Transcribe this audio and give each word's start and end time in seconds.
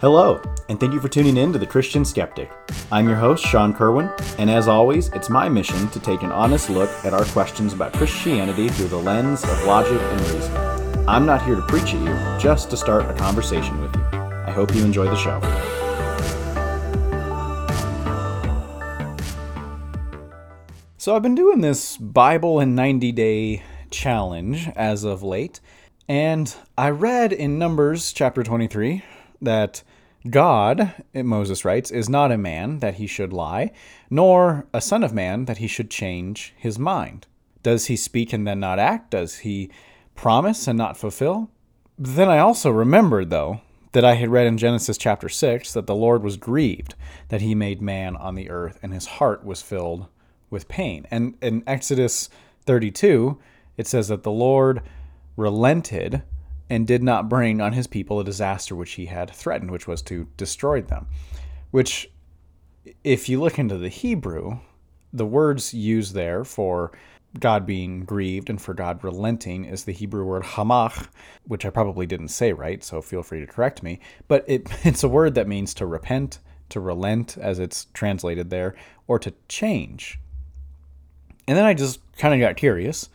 Hello, 0.00 0.40
and 0.68 0.78
thank 0.78 0.92
you 0.92 1.00
for 1.00 1.08
tuning 1.08 1.36
in 1.36 1.52
to 1.52 1.58
The 1.58 1.66
Christian 1.66 2.04
Skeptic. 2.04 2.48
I'm 2.92 3.08
your 3.08 3.16
host, 3.16 3.44
Sean 3.44 3.74
Kerwin, 3.74 4.08
and 4.38 4.48
as 4.48 4.68
always, 4.68 5.08
it's 5.08 5.28
my 5.28 5.48
mission 5.48 5.88
to 5.88 5.98
take 5.98 6.22
an 6.22 6.30
honest 6.30 6.70
look 6.70 6.88
at 7.04 7.12
our 7.12 7.24
questions 7.24 7.72
about 7.72 7.94
Christianity 7.94 8.68
through 8.68 8.86
the 8.86 8.96
lens 8.96 9.42
of 9.42 9.64
logic 9.64 10.00
and 10.00 10.20
reason. 10.20 10.56
I'm 11.08 11.26
not 11.26 11.44
here 11.44 11.56
to 11.56 11.62
preach 11.62 11.94
at 11.94 12.00
you, 12.00 12.14
just 12.38 12.70
to 12.70 12.76
start 12.76 13.10
a 13.10 13.14
conversation 13.14 13.80
with 13.80 13.92
you. 13.96 14.02
I 14.12 14.52
hope 14.52 14.72
you 14.72 14.84
enjoy 14.84 15.06
the 15.06 15.16
show. 15.16 15.40
So, 20.96 21.16
I've 21.16 21.22
been 21.22 21.34
doing 21.34 21.60
this 21.60 21.96
Bible 21.96 22.60
in 22.60 22.76
90 22.76 23.10
day 23.10 23.64
challenge 23.90 24.68
as 24.76 25.02
of 25.02 25.24
late, 25.24 25.58
and 26.08 26.54
I 26.76 26.90
read 26.90 27.32
in 27.32 27.58
Numbers 27.58 28.12
chapter 28.12 28.44
23 28.44 29.02
that 29.40 29.82
God, 30.28 30.94
Moses 31.14 31.64
writes, 31.64 31.90
is 31.90 32.08
not 32.08 32.32
a 32.32 32.38
man 32.38 32.80
that 32.80 32.94
he 32.94 33.06
should 33.06 33.32
lie, 33.32 33.70
nor 34.10 34.66
a 34.74 34.80
son 34.80 35.04
of 35.04 35.12
man 35.14 35.44
that 35.44 35.58
he 35.58 35.66
should 35.66 35.90
change 35.90 36.54
his 36.56 36.78
mind. 36.78 37.26
Does 37.62 37.86
he 37.86 37.96
speak 37.96 38.32
and 38.32 38.46
then 38.46 38.60
not 38.60 38.78
act? 38.78 39.12
Does 39.12 39.38
he 39.38 39.70
promise 40.14 40.66
and 40.66 40.76
not 40.76 40.96
fulfill? 40.96 41.50
Then 41.96 42.28
I 42.28 42.38
also 42.38 42.70
remembered, 42.70 43.30
though, 43.30 43.60
that 43.92 44.04
I 44.04 44.14
had 44.14 44.28
read 44.28 44.46
in 44.46 44.58
Genesis 44.58 44.98
chapter 44.98 45.28
6 45.28 45.72
that 45.72 45.86
the 45.86 45.94
Lord 45.94 46.22
was 46.22 46.36
grieved 46.36 46.94
that 47.28 47.40
he 47.40 47.54
made 47.54 47.80
man 47.80 48.16
on 48.16 48.34
the 48.34 48.50
earth, 48.50 48.78
and 48.82 48.92
his 48.92 49.06
heart 49.06 49.44
was 49.44 49.62
filled 49.62 50.06
with 50.50 50.68
pain. 50.68 51.06
And 51.10 51.36
in 51.40 51.62
Exodus 51.66 52.28
32, 52.66 53.38
it 53.76 53.86
says 53.86 54.08
that 54.08 54.24
the 54.24 54.30
Lord 54.30 54.82
relented 55.36 56.22
and 56.70 56.86
did 56.86 57.02
not 57.02 57.28
bring 57.28 57.60
on 57.60 57.72
his 57.72 57.86
people 57.86 58.20
a 58.20 58.24
disaster 58.24 58.74
which 58.74 58.92
he 58.92 59.06
had 59.06 59.30
threatened, 59.30 59.70
which 59.70 59.86
was 59.86 60.02
to 60.02 60.28
destroy 60.36 60.82
them. 60.82 61.06
Which, 61.70 62.10
if 63.04 63.28
you 63.28 63.40
look 63.40 63.58
into 63.58 63.78
the 63.78 63.88
Hebrew, 63.88 64.58
the 65.12 65.26
words 65.26 65.72
used 65.72 66.14
there 66.14 66.44
for 66.44 66.92
God 67.38 67.66
being 67.66 68.04
grieved 68.04 68.48
and 68.48 68.60
for 68.60 68.74
God 68.74 69.02
relenting 69.04 69.64
is 69.64 69.84
the 69.84 69.92
Hebrew 69.92 70.24
word 70.24 70.42
hamach, 70.42 71.08
which 71.46 71.64
I 71.64 71.70
probably 71.70 72.06
didn't 72.06 72.28
say 72.28 72.52
right, 72.52 72.82
so 72.82 73.02
feel 73.02 73.22
free 73.22 73.40
to 73.40 73.46
correct 73.46 73.82
me. 73.82 74.00
But 74.28 74.44
it, 74.46 74.68
it's 74.84 75.04
a 75.04 75.08
word 75.08 75.34
that 75.34 75.48
means 75.48 75.74
to 75.74 75.86
repent, 75.86 76.38
to 76.70 76.80
relent, 76.80 77.36
as 77.38 77.58
it's 77.58 77.86
translated 77.92 78.50
there, 78.50 78.74
or 79.06 79.18
to 79.18 79.32
change. 79.48 80.18
And 81.46 81.56
then 81.56 81.64
I 81.64 81.74
just 81.74 82.00
kind 82.16 82.34
of 82.34 82.40
got 82.40 82.56
curious 82.56 83.08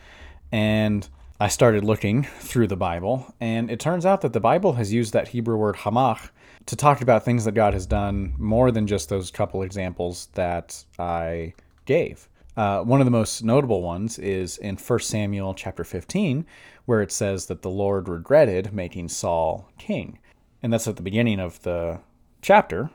and 0.52 1.08
I 1.44 1.49
started 1.49 1.83
looking 1.83 2.23
through 2.23 2.67
the 2.67 2.77
Bible, 2.77 3.36
and 3.41 3.69
it 3.69 3.77
turns 3.77 4.05
out 4.05 4.22
that 4.22 4.31
the 4.31 4.39
Bible 4.39 4.72
has 4.75 4.94
used 4.94 5.11
that 5.11 5.27
Hebrew 5.27 5.58
word 5.58 5.75
hamach 5.75 6.30
to 6.67 6.77
talk 6.77 7.02
about 7.02 7.25
things 7.25 7.44
that 7.44 7.52
God 7.52 7.73
has 7.73 7.86
done 7.86 8.33
more 8.38 8.72
than 8.72 8.88
just 8.88 9.09
those 9.09 9.30
couple 9.30 9.61
examples 9.61 10.30
that 10.36 10.86
I 10.97 11.53
gave. 11.83 12.30
Uh, 12.55 12.83
one 12.83 13.02
of 13.02 13.05
the 13.05 13.11
most 13.11 13.44
notable 13.44 13.81
ones 13.81 14.17
is 14.19 14.58
in 14.58 14.77
1 14.77 14.99
Samuel 14.99 15.53
chapter 15.53 15.83
15, 15.83 16.45
where 16.86 17.02
it 17.02 17.11
says 17.11 17.47
that 17.47 17.61
the 17.61 17.69
Lord 17.69 18.08
regretted 18.08 18.71
making 18.71 19.09
Saul 19.09 19.67
king. 19.77 20.19
And 20.61 20.71
that's 20.71 20.88
at 20.88 20.95
the 20.95 21.02
beginning 21.02 21.41
of 21.41 21.61
the 21.64 21.99
chapter. 22.41 22.89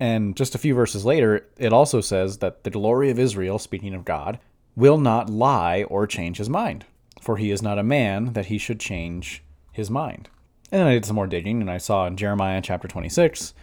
And 0.00 0.36
just 0.36 0.56
a 0.56 0.58
few 0.58 0.74
verses 0.74 1.04
later, 1.04 1.46
it 1.56 1.72
also 1.72 2.00
says 2.00 2.38
that 2.38 2.64
the 2.64 2.70
glory 2.70 3.10
of 3.10 3.20
Israel, 3.20 3.60
speaking 3.60 3.94
of 3.94 4.04
God, 4.04 4.40
will 4.74 4.98
not 4.98 5.30
lie 5.30 5.84
or 5.84 6.08
change 6.08 6.38
his 6.38 6.50
mind 6.50 6.84
for 7.22 7.36
he 7.36 7.52
is 7.52 7.62
not 7.62 7.78
a 7.78 7.84
man 7.84 8.32
that 8.32 8.46
he 8.46 8.58
should 8.58 8.80
change 8.80 9.44
his 9.70 9.88
mind. 9.88 10.28
And 10.72 10.80
then 10.80 10.88
I 10.88 10.94
did 10.94 11.04
some 11.04 11.14
more 11.14 11.28
digging, 11.28 11.60
and 11.60 11.70
I 11.70 11.78
saw 11.78 12.06
in 12.06 12.16
Jeremiah 12.16 12.60
chapter 12.60 12.88
26, 12.88 13.54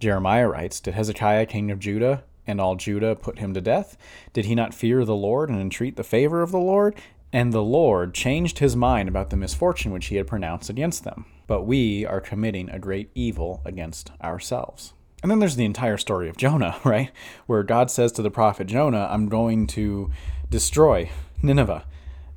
Jeremiah 0.00 0.48
writes, 0.48 0.80
Did 0.80 0.94
Hezekiah, 0.94 1.46
king 1.46 1.70
of 1.70 1.78
Judah, 1.78 2.24
and 2.44 2.60
all 2.60 2.74
Judah 2.74 3.14
put 3.14 3.38
him 3.38 3.54
to 3.54 3.60
death? 3.60 3.96
Did 4.32 4.46
he 4.46 4.56
not 4.56 4.74
fear 4.74 5.04
the 5.04 5.14
Lord 5.14 5.48
and 5.48 5.60
entreat 5.60 5.94
the 5.94 6.02
favor 6.02 6.42
of 6.42 6.50
the 6.50 6.58
Lord? 6.58 6.96
And 7.32 7.52
the 7.52 7.62
Lord 7.62 8.14
changed 8.14 8.58
his 8.58 8.74
mind 8.74 9.08
about 9.08 9.30
the 9.30 9.36
misfortune 9.36 9.92
which 9.92 10.06
he 10.06 10.16
had 10.16 10.26
pronounced 10.26 10.68
against 10.68 11.04
them. 11.04 11.26
But 11.46 11.62
we 11.62 12.04
are 12.04 12.20
committing 12.20 12.68
a 12.68 12.80
great 12.80 13.10
evil 13.14 13.62
against 13.64 14.10
ourselves. 14.22 14.92
And 15.22 15.30
then 15.30 15.38
there's 15.38 15.56
the 15.56 15.64
entire 15.64 15.98
story 15.98 16.28
of 16.28 16.36
Jonah, 16.36 16.80
right? 16.84 17.12
Where 17.46 17.62
God 17.62 17.90
says 17.90 18.10
to 18.12 18.22
the 18.22 18.30
prophet 18.30 18.66
Jonah, 18.66 19.08
I'm 19.10 19.28
going 19.28 19.68
to 19.68 20.10
destroy 20.50 21.10
Nineveh. 21.42 21.84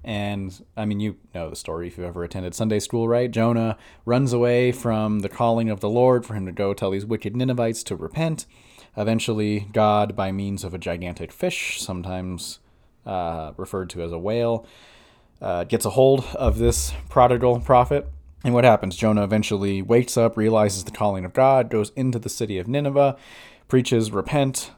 And 0.08 0.64
I 0.78 0.86
mean, 0.86 1.02
you 1.02 1.18
know 1.36 1.50
the 1.50 1.58
story 1.58 1.88
if 1.88 1.98
you've 1.98 2.08
ever 2.08 2.24
attended 2.24 2.56
Sunday 2.56 2.80
school, 2.80 3.10
right? 3.10 3.30
Jonah 3.30 3.78
runs 4.06 4.32
away 4.32 4.72
from 4.72 5.20
the 5.20 5.28
calling 5.28 5.70
of 5.70 5.82
the 5.82 5.90
Lord 5.90 6.26
for 6.26 6.34
him 6.34 6.46
to 6.46 6.54
go 6.54 6.74
tell 6.74 6.92
these 6.92 7.06
wicked 7.06 7.36
Ninevites 7.36 7.84
to 7.84 7.96
repent. 7.98 8.46
Eventually, 8.96 9.68
God, 9.74 10.16
by 10.16 10.32
means 10.32 10.64
of 10.64 10.74
a 10.74 10.78
gigantic 10.78 11.34
fish, 11.34 11.82
sometimes 11.82 12.60
uh, 13.06 13.52
referred 13.58 13.90
to 13.90 14.02
as 14.02 14.14
a 14.14 14.18
whale, 14.18 14.66
uh, 15.42 15.66
gets 15.66 15.84
a 15.84 15.90
hold 15.90 16.24
of 16.36 16.58
this 16.58 16.94
prodigal 17.10 17.60
prophet. 17.60 18.08
And 18.46 18.54
what 18.54 18.64
happens? 18.64 18.96
Jonah 18.96 19.26
eventually 19.26 19.82
wakes 19.82 20.16
up, 20.16 20.38
realizes 20.38 20.86
the 20.86 20.92
calling 20.92 21.26
of 21.26 21.34
God, 21.34 21.70
goes 21.70 21.92
into 21.98 22.18
the 22.18 22.30
city 22.30 22.58
of 22.60 22.68
Nineveh, 22.70 23.18
preaches, 23.68 24.10
repent, 24.14 24.72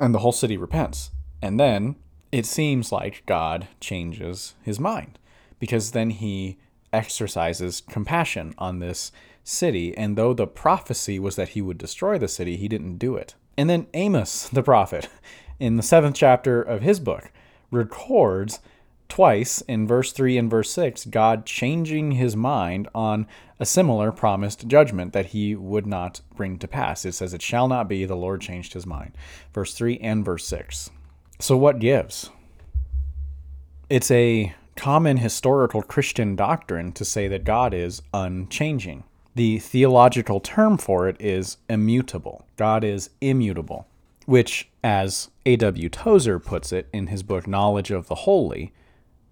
and 0.00 0.14
the 0.14 0.20
whole 0.20 0.32
city 0.32 0.56
repents. 0.56 1.10
And 1.42 1.60
then 1.60 1.96
it 2.36 2.44
seems 2.44 2.92
like 2.92 3.24
God 3.24 3.66
changes 3.80 4.56
his 4.60 4.78
mind 4.78 5.18
because 5.58 5.92
then 5.92 6.10
he 6.10 6.58
exercises 6.92 7.80
compassion 7.80 8.52
on 8.58 8.78
this 8.78 9.10
city. 9.42 9.96
And 9.96 10.18
though 10.18 10.34
the 10.34 10.46
prophecy 10.46 11.18
was 11.18 11.36
that 11.36 11.50
he 11.50 11.62
would 11.62 11.78
destroy 11.78 12.18
the 12.18 12.28
city, 12.28 12.58
he 12.58 12.68
didn't 12.68 12.98
do 12.98 13.16
it. 13.16 13.36
And 13.56 13.70
then 13.70 13.86
Amos, 13.94 14.48
the 14.52 14.62
prophet, 14.62 15.08
in 15.58 15.78
the 15.78 15.82
seventh 15.82 16.14
chapter 16.14 16.60
of 16.60 16.82
his 16.82 17.00
book, 17.00 17.32
records 17.70 18.60
twice 19.08 19.62
in 19.62 19.86
verse 19.86 20.12
3 20.12 20.36
and 20.36 20.50
verse 20.50 20.70
6 20.72 21.06
God 21.06 21.46
changing 21.46 22.12
his 22.12 22.36
mind 22.36 22.86
on 22.94 23.26
a 23.58 23.64
similar 23.64 24.12
promised 24.12 24.68
judgment 24.68 25.14
that 25.14 25.26
he 25.26 25.54
would 25.54 25.86
not 25.86 26.20
bring 26.34 26.58
to 26.58 26.68
pass. 26.68 27.06
It 27.06 27.12
says, 27.12 27.32
It 27.32 27.40
shall 27.40 27.66
not 27.66 27.88
be, 27.88 28.04
the 28.04 28.14
Lord 28.14 28.42
changed 28.42 28.74
his 28.74 28.84
mind. 28.84 29.12
Verse 29.54 29.72
3 29.72 29.98
and 30.00 30.22
verse 30.22 30.46
6. 30.46 30.90
So, 31.38 31.56
what 31.56 31.78
gives? 31.80 32.30
It's 33.90 34.10
a 34.10 34.54
common 34.74 35.18
historical 35.18 35.82
Christian 35.82 36.34
doctrine 36.34 36.92
to 36.92 37.04
say 37.04 37.28
that 37.28 37.44
God 37.44 37.74
is 37.74 38.02
unchanging. 38.14 39.04
The 39.34 39.58
theological 39.58 40.40
term 40.40 40.78
for 40.78 41.08
it 41.08 41.16
is 41.20 41.58
immutable. 41.68 42.46
God 42.56 42.84
is 42.84 43.10
immutable, 43.20 43.86
which, 44.24 44.70
as 44.82 45.28
A.W. 45.44 45.90
Tozer 45.90 46.38
puts 46.38 46.72
it 46.72 46.88
in 46.92 47.08
his 47.08 47.22
book 47.22 47.46
Knowledge 47.46 47.90
of 47.90 48.08
the 48.08 48.14
Holy, 48.14 48.72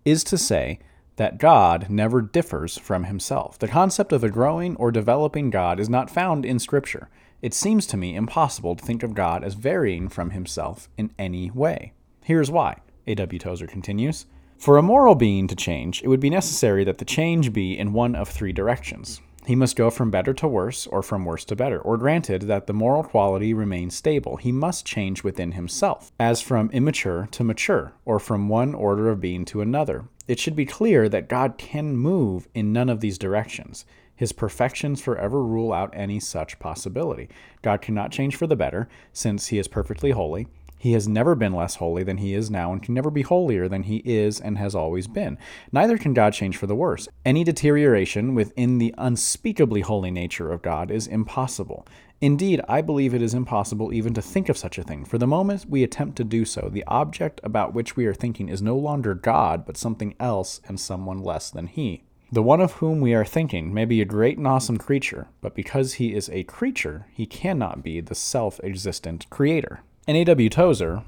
is 0.05 0.23
to 0.25 0.37
say 0.37 0.81
that 1.17 1.39
God 1.39 1.89
never 1.89 2.21
differs 2.21 2.77
from 2.77 3.05
himself. 3.05 3.59
The 3.59 3.69
concept 3.69 4.13
of 4.13 4.23
a 4.23 4.29
growing 4.29 4.77
or 4.77 4.93
developing 4.93 5.49
God 5.49 5.81
is 5.81 5.89
not 5.89 6.11
found 6.11 6.45
in 6.45 6.59
Scripture 6.59 7.09
it 7.45 7.53
seems 7.53 7.85
to 7.85 7.99
me 7.99 8.17
impossible 8.17 8.75
to 8.75 8.83
think 8.83 9.03
of 9.03 9.13
God 9.13 9.45
as 9.45 9.53
varying 9.53 10.09
from 10.09 10.31
himself 10.31 10.89
in 10.97 11.11
any 11.19 11.51
way. 11.51 11.93
Here's 12.23 12.51
why. 12.51 12.79
A.W. 13.07 13.39
Tozer 13.39 13.67
continues 13.67 14.25
For 14.57 14.79
a 14.79 14.83
moral 14.83 15.15
being 15.15 15.47
to 15.49 15.55
change, 15.55 16.03
it 16.03 16.09
would 16.09 16.21
be 16.21 16.31
necessary 16.31 16.85
that 16.85 16.97
the 16.97 17.05
change 17.05 17.53
be 17.53 17.79
in 17.79 17.93
one 17.93 18.15
of 18.15 18.31
three 18.31 18.55
directions. 18.55 19.21
He 19.45 19.55
must 19.55 19.77
go 19.77 19.91
from 19.91 20.11
better 20.11 20.33
to 20.33 20.49
worse, 20.49 20.87
or 20.87 21.03
from 21.03 21.27
worse 21.27 21.45
to 21.45 21.55
better. 21.55 21.79
Or 21.79 21.99
granted 21.99 22.45
that 22.45 22.67
the 22.67 22.73
moral 22.73 23.05
quality 23.05 23.53
remains 23.53 23.95
stable, 23.95 24.39
he 24.39 24.51
must 24.51 24.87
change 24.87 25.23
within 25.23 25.53
himself, 25.53 26.13
as 26.19 26.41
from 26.41 26.71
immature 26.71 27.29
to 27.33 27.45
mature, 27.45 27.93
or 28.07 28.19
from 28.19 28.49
one 28.49 28.75
order 28.75 29.11
of 29.11 29.21
being 29.21 29.45
to 29.45 29.61
another. 29.61 30.07
It 30.27 30.39
should 30.39 30.57
be 30.57 30.65
clear 30.65 31.11
that 31.11 31.29
God 31.29 31.59
can 31.59 31.95
move 31.95 32.49
in 32.55 32.73
none 32.73 32.89
of 32.89 33.01
these 33.01 33.19
directions. 33.19 33.85
His 34.17 34.33
perfections 34.33 35.01
forever 35.01 35.43
rule 35.43 35.73
out 35.73 35.91
any 35.93 36.21
such 36.21 36.59
possibility. 36.59 37.29
God 37.63 37.83
cannot 37.83 38.13
change 38.13 38.37
for 38.37 38.47
the 38.47 38.57
better, 38.57 38.89
since 39.13 39.49
he 39.49 39.59
is 39.59 39.69
perfectly 39.69 40.13
holy. 40.13 40.47
He 40.85 40.93
has 40.93 41.09
never 41.09 41.35
been 41.35 41.55
less 41.55 41.77
holy 41.77 42.03
than 42.03 42.19
he 42.19 42.35
is 42.35 42.51
now 42.51 42.71
and 42.71 42.83
can 42.83 42.93
never 42.93 43.11
be 43.11 43.23
holier 43.23 43.69
than 43.69 43.85
he 43.85 44.03
is 44.05 44.39
and 44.39 44.59
has 44.59 44.75
always 44.75 45.07
been. 45.09 45.39
Neither 45.73 45.97
can 45.97 46.13
God 46.13 46.35
change 46.35 46.59
for 46.59 46.67
the 46.67 46.75
worse. 46.75 47.09
Any 47.25 47.43
deterioration 47.43 48.35
within 48.35 48.77
the 48.77 48.95
unspeakably 48.99 49.81
holy 49.81 50.11
nature 50.11 50.53
of 50.53 50.61
God 50.61 50.91
is 50.91 51.07
impossible. 51.07 51.87
Indeed, 52.21 52.61
I 52.69 52.83
believe 52.83 53.15
it 53.15 53.23
is 53.23 53.33
impossible 53.33 53.95
even 53.95 54.13
to 54.13 54.21
think 54.21 54.51
of 54.51 54.59
such 54.59 54.77
a 54.77 54.83
thing. 54.83 55.07
For 55.07 55.17
the 55.17 55.27
moment 55.27 55.65
we 55.67 55.83
attempt 55.83 56.17
to 56.17 56.25
do 56.25 56.45
so, 56.45 56.69
the 56.71 56.85
object 56.87 57.41
about 57.43 57.73
which 57.73 57.97
we 57.97 58.05
are 58.05 58.13
thinking 58.13 58.51
is 58.51 58.61
no 58.61 58.77
longer 58.77 59.15
God, 59.15 59.65
but 59.65 59.79
something 59.79 60.15
else 60.21 60.61
and 60.67 60.79
someone 60.79 61.19
less 61.19 61.51
than 61.51 61.67
he. 61.67 62.05
The 62.35 62.43
one 62.43 62.61
of 62.61 62.73
whom 62.73 63.01
we 63.01 63.15
are 63.15 63.25
thinking 63.25 63.73
may 63.73 63.85
be 63.85 64.01
a 64.01 64.05
great 64.05 64.39
and 64.39 64.47
awesome 64.49 64.77
creature, 64.77 65.29
but 65.41 65.55
because 65.55 65.95
he 65.95 66.13
is 66.13 66.29
a 66.31 66.43
creature, 66.43 67.07
he 67.13 67.27
cannot 67.27 67.85
be 67.85 68.01
the 68.01 68.17
self 68.17 68.59
existent 68.65 69.31
creator. 69.31 69.83
And 70.09 70.17
A.W. 70.17 70.49
Tozer, 70.51 71.05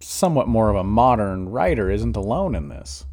somewhat 0.00 0.48
more 0.48 0.68
of 0.68 0.76
a 0.76 0.84
modern 0.84 1.48
writer, 1.48 1.90
isn't 1.90 2.14
alone 2.14 2.54
in 2.54 2.68
this. 2.68 3.06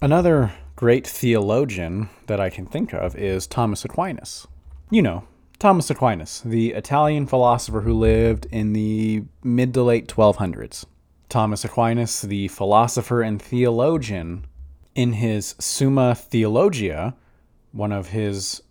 Another 0.00 0.52
great 0.74 1.06
theologian 1.06 2.08
that 2.26 2.40
I 2.40 2.50
can 2.50 2.66
think 2.66 2.92
of 2.92 3.14
is 3.14 3.46
Thomas 3.46 3.84
Aquinas. 3.84 4.48
You 4.90 5.02
know, 5.02 5.22
Thomas 5.60 5.90
Aquinas, 5.90 6.42
the 6.44 6.72
Italian 6.72 7.28
philosopher 7.28 7.82
who 7.82 7.94
lived 7.94 8.48
in 8.50 8.72
the 8.72 9.22
mid 9.44 9.72
to 9.74 9.84
late 9.84 10.08
1200s. 10.08 10.86
Thomas 11.28 11.64
Aquinas, 11.64 12.20
the 12.22 12.48
philosopher 12.48 13.22
and 13.22 13.40
theologian, 13.40 14.44
in 14.94 15.14
his 15.14 15.54
Summa 15.58 16.14
Theologia, 16.14 17.14
one 17.72 17.92
of 17.92 18.08
his 18.08 18.62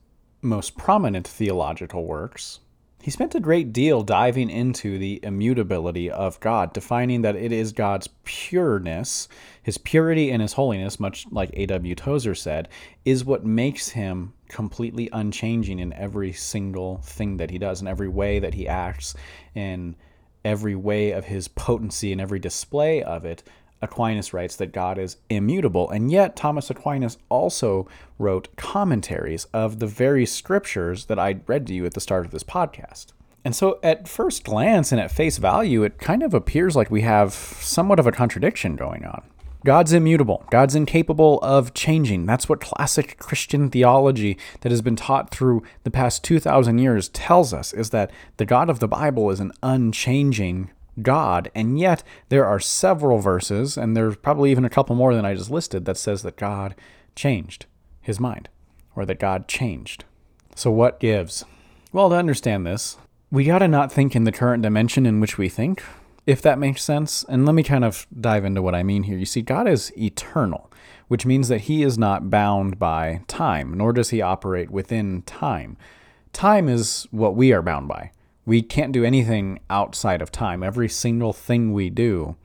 most 0.42 0.78
prominent 0.78 1.28
theological 1.28 2.06
works, 2.06 2.60
he 3.02 3.10
spent 3.10 3.34
a 3.34 3.40
great 3.40 3.74
deal 3.74 4.04
diving 4.04 4.52
into 4.52 5.00
the 5.00 5.20
immutability 5.24 6.12
of 6.12 6.40
God, 6.40 6.72
defining 6.72 7.24
that 7.24 7.36
it 7.36 7.52
is 7.52 7.72
God's 7.72 8.08
pureness, 8.24 9.28
his 9.64 9.80
purity 9.80 10.30
and 10.30 10.40
his 10.40 10.54
holiness, 10.54 11.00
much 11.00 11.26
like 11.32 11.50
A.W. 11.54 11.96
Tozer 11.96 12.36
said, 12.36 12.70
is 13.04 13.26
what 13.26 13.44
makes 13.44 13.90
him 13.90 14.34
completely 14.50 15.10
unchanging 15.12 15.80
in 15.80 15.94
every 15.94 16.32
single 16.32 16.98
thing 16.98 17.38
that 17.38 17.50
he 17.50 17.58
does, 17.58 17.82
in 17.82 17.88
every 17.88 18.10
way 18.10 18.38
that 18.38 18.54
he 18.54 18.68
acts, 18.68 19.16
in 19.56 19.96
every 20.46 20.76
way 20.76 21.12
of 21.12 21.26
his 21.26 21.48
potency 21.48 22.12
and 22.12 22.22
every 22.22 22.40
display 22.40 23.02
of 23.02 23.26
it. 23.26 23.42
Aquinas 23.82 24.34
writes 24.34 24.56
that 24.58 24.72
God 24.72 24.98
is 24.98 25.18
immutable, 25.30 25.90
and 25.90 26.12
yet 26.12 26.36
Thomas 26.36 26.70
Aquinas 26.70 27.18
also 27.30 27.88
wrote 28.20 28.56
commentaries 28.56 29.46
of 29.54 29.80
the 29.80 29.88
very 29.88 30.26
scriptures 30.26 31.06
that 31.06 31.20
I 31.20 31.40
read 31.48 31.68
to 31.68 31.74
you 31.74 31.86
at 31.86 31.94
the 31.94 32.02
start 32.02 32.26
of 32.26 32.32
this 32.32 32.44
podcast. 32.44 33.08
And 33.44 33.56
so, 33.56 33.80
at 33.82 34.08
first 34.08 34.44
glance 34.44 34.92
and 34.92 35.02
at 35.02 35.12
face 35.12 35.38
value, 35.38 35.84
it 35.84 35.98
kind 35.98 36.22
of 36.22 36.34
appears 36.34 36.76
like 36.76 36.92
we 36.92 37.02
have 37.02 37.34
somewhat 37.34 38.00
of 38.00 38.06
a 38.06 38.12
contradiction 38.12 38.76
going 38.76 39.04
on. 39.04 39.24
God's 39.64 39.94
immutable. 39.94 40.44
God's 40.50 40.74
incapable 40.74 41.40
of 41.44 41.74
changing. 41.76 42.26
That's 42.26 42.50
what 42.50 42.62
classic 42.62 43.18
Christian 43.20 43.70
theology 43.70 44.38
that 44.62 44.72
has 44.72 44.82
been 44.82 44.96
taught 44.96 45.30
through 45.30 45.62
the 45.84 45.92
past 45.92 46.24
2,000 46.24 46.80
years 46.80 47.10
tells 47.10 47.54
us 47.54 47.72
is 47.72 47.92
that 47.92 48.12
the 48.38 48.46
God 48.46 48.72
of 48.72 48.80
the 48.80 48.88
Bible 48.88 49.30
is 49.30 49.40
an 49.40 49.52
unchanging 49.62 50.72
God. 51.02 51.52
And 51.54 51.80
yet, 51.80 52.04
there 52.30 52.46
are 52.46 52.60
several 52.60 53.20
verses, 53.20 53.78
and 53.78 53.96
there's 53.96 54.16
probably 54.16 54.52
even 54.52 54.66
a 54.66 54.70
couple 54.70 54.96
more 54.96 55.14
than 55.14 55.26
I 55.26 55.36
just 55.36 55.52
listed, 55.52 55.86
that 55.86 55.98
says 55.98 56.24
that 56.24 56.38
God 56.38 56.76
changed 57.16 57.66
his 58.02 58.20
mind 58.20 58.50
or 58.96 59.06
that 59.06 59.20
God 59.20 59.48
changed. 59.48 60.06
So, 60.56 60.72
what 60.72 61.00
gives? 61.00 61.46
Well, 61.94 62.10
to 62.10 62.16
understand 62.16 62.66
this, 62.66 62.98
we 63.30 63.46
got 63.46 63.60
to 63.60 63.68
not 63.68 63.92
think 63.92 64.16
in 64.16 64.26
the 64.26 64.32
current 64.32 64.64
dimension 64.64 65.06
in 65.06 65.20
which 65.20 65.38
we 65.38 65.50
think 65.50 65.82
if 66.26 66.42
that 66.42 66.60
makes 66.60 66.84
sense. 66.84 67.24
And 67.28 67.46
let 67.46 67.56
me 67.56 67.64
kind 67.64 67.84
of 67.84 68.08
dive 68.20 68.46
into 68.46 68.62
what 68.62 68.76
I 68.76 68.84
mean 68.84 69.04
here. 69.04 69.18
You 69.18 69.26
see, 69.26 69.42
God 69.42 69.68
is 69.68 69.96
eternal, 69.98 70.72
which 71.08 71.26
means 71.26 71.48
that 71.48 71.62
he 71.62 71.84
is 71.84 71.98
not 71.98 72.30
bound 72.30 72.80
by 72.80 73.22
time, 73.28 73.74
nor 73.74 73.94
does 73.94 74.10
he 74.10 74.22
operate 74.22 74.70
within 74.70 75.24
time. 75.24 75.78
Time 76.34 76.70
is 76.70 77.08
what 77.12 77.36
we 77.36 77.52
are 77.52 77.62
bound 77.62 77.88
by. 77.88 78.12
We 78.52 78.62
can't 78.62 78.92
do 78.92 79.06
anything 79.06 79.62
outside 79.70 80.22
of 80.22 80.30
time. 80.30 80.62
Every 80.62 80.90
single 80.90 81.32
thing 81.32 81.72
we 81.72 81.90
do 81.90 82.36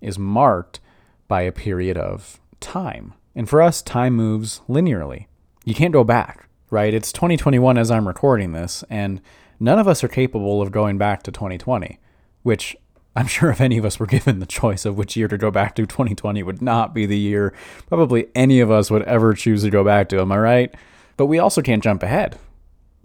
is 0.00 0.16
marked 0.16 0.78
by 1.26 1.42
a 1.42 1.50
period 1.50 1.98
of 1.98 2.38
time. 2.60 3.14
And 3.34 3.48
for 3.48 3.60
us, 3.60 3.82
time 3.82 4.14
moves 4.14 4.60
linearly. 4.68 5.26
You 5.64 5.74
can't 5.74 5.92
go 5.92 6.04
back, 6.04 6.48
right? 6.70 6.94
It's 6.94 7.10
2021 7.10 7.76
as 7.76 7.90
I'm 7.90 8.06
recording 8.06 8.52
this, 8.52 8.84
and 8.88 9.20
none 9.58 9.80
of 9.80 9.88
us 9.88 10.04
are 10.04 10.08
capable 10.08 10.62
of 10.62 10.70
going 10.70 10.96
back 10.96 11.24
to 11.24 11.32
2020, 11.32 11.98
which 12.44 12.76
I'm 13.16 13.26
sure 13.36 13.50
if 13.50 13.60
any 13.60 13.78
of 13.78 13.84
us 13.84 13.98
were 13.98 14.06
given 14.06 14.38
the 14.38 14.46
choice 14.46 14.84
of 14.84 14.96
which 14.96 15.16
year 15.16 15.26
to 15.26 15.36
go 15.36 15.50
back 15.50 15.74
to, 15.74 15.86
2020 15.86 16.40
would 16.44 16.62
not 16.62 16.94
be 16.94 17.04
the 17.04 17.18
year 17.18 17.52
probably 17.88 18.28
any 18.36 18.60
of 18.60 18.70
us 18.70 18.92
would 18.92 19.02
ever 19.02 19.34
choose 19.34 19.64
to 19.64 19.70
go 19.70 19.82
back 19.82 20.08
to. 20.10 20.20
Am 20.20 20.30
I 20.30 20.38
right? 20.38 20.74
But 21.16 21.26
we 21.26 21.40
also 21.40 21.62
can't 21.62 21.82
jump 21.82 22.04
ahead. 22.04 22.38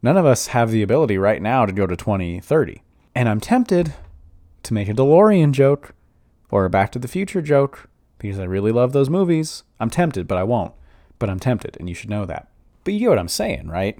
None 0.01 0.17
of 0.17 0.25
us 0.25 0.47
have 0.47 0.71
the 0.71 0.83
ability 0.83 1.17
right 1.17 1.41
now 1.41 1.65
to 1.65 1.71
go 1.71 1.87
to 1.87 1.95
2030. 1.95 2.83
And 3.15 3.27
I'm 3.27 3.39
tempted 3.39 3.93
to 4.63 4.73
make 4.73 4.89
a 4.89 4.93
DeLorean 4.93 5.51
joke 5.51 5.93
or 6.51 6.65
a 6.65 6.69
Back 6.69 6.91
to 6.93 6.99
the 6.99 7.07
Future 7.07 7.41
joke 7.41 7.89
because 8.19 8.39
I 8.39 8.43
really 8.43 8.71
love 8.71 8.93
those 8.93 9.09
movies. 9.09 9.63
I'm 9.79 9.89
tempted, 9.89 10.27
but 10.27 10.37
I 10.37 10.43
won't. 10.43 10.73
But 11.19 11.29
I'm 11.29 11.39
tempted, 11.39 11.77
and 11.79 11.89
you 11.89 11.95
should 11.95 12.09
know 12.09 12.25
that. 12.25 12.49
But 12.83 12.93
you 12.93 12.99
get 12.99 13.09
what 13.09 13.19
I'm 13.19 13.27
saying, 13.27 13.67
right? 13.67 13.99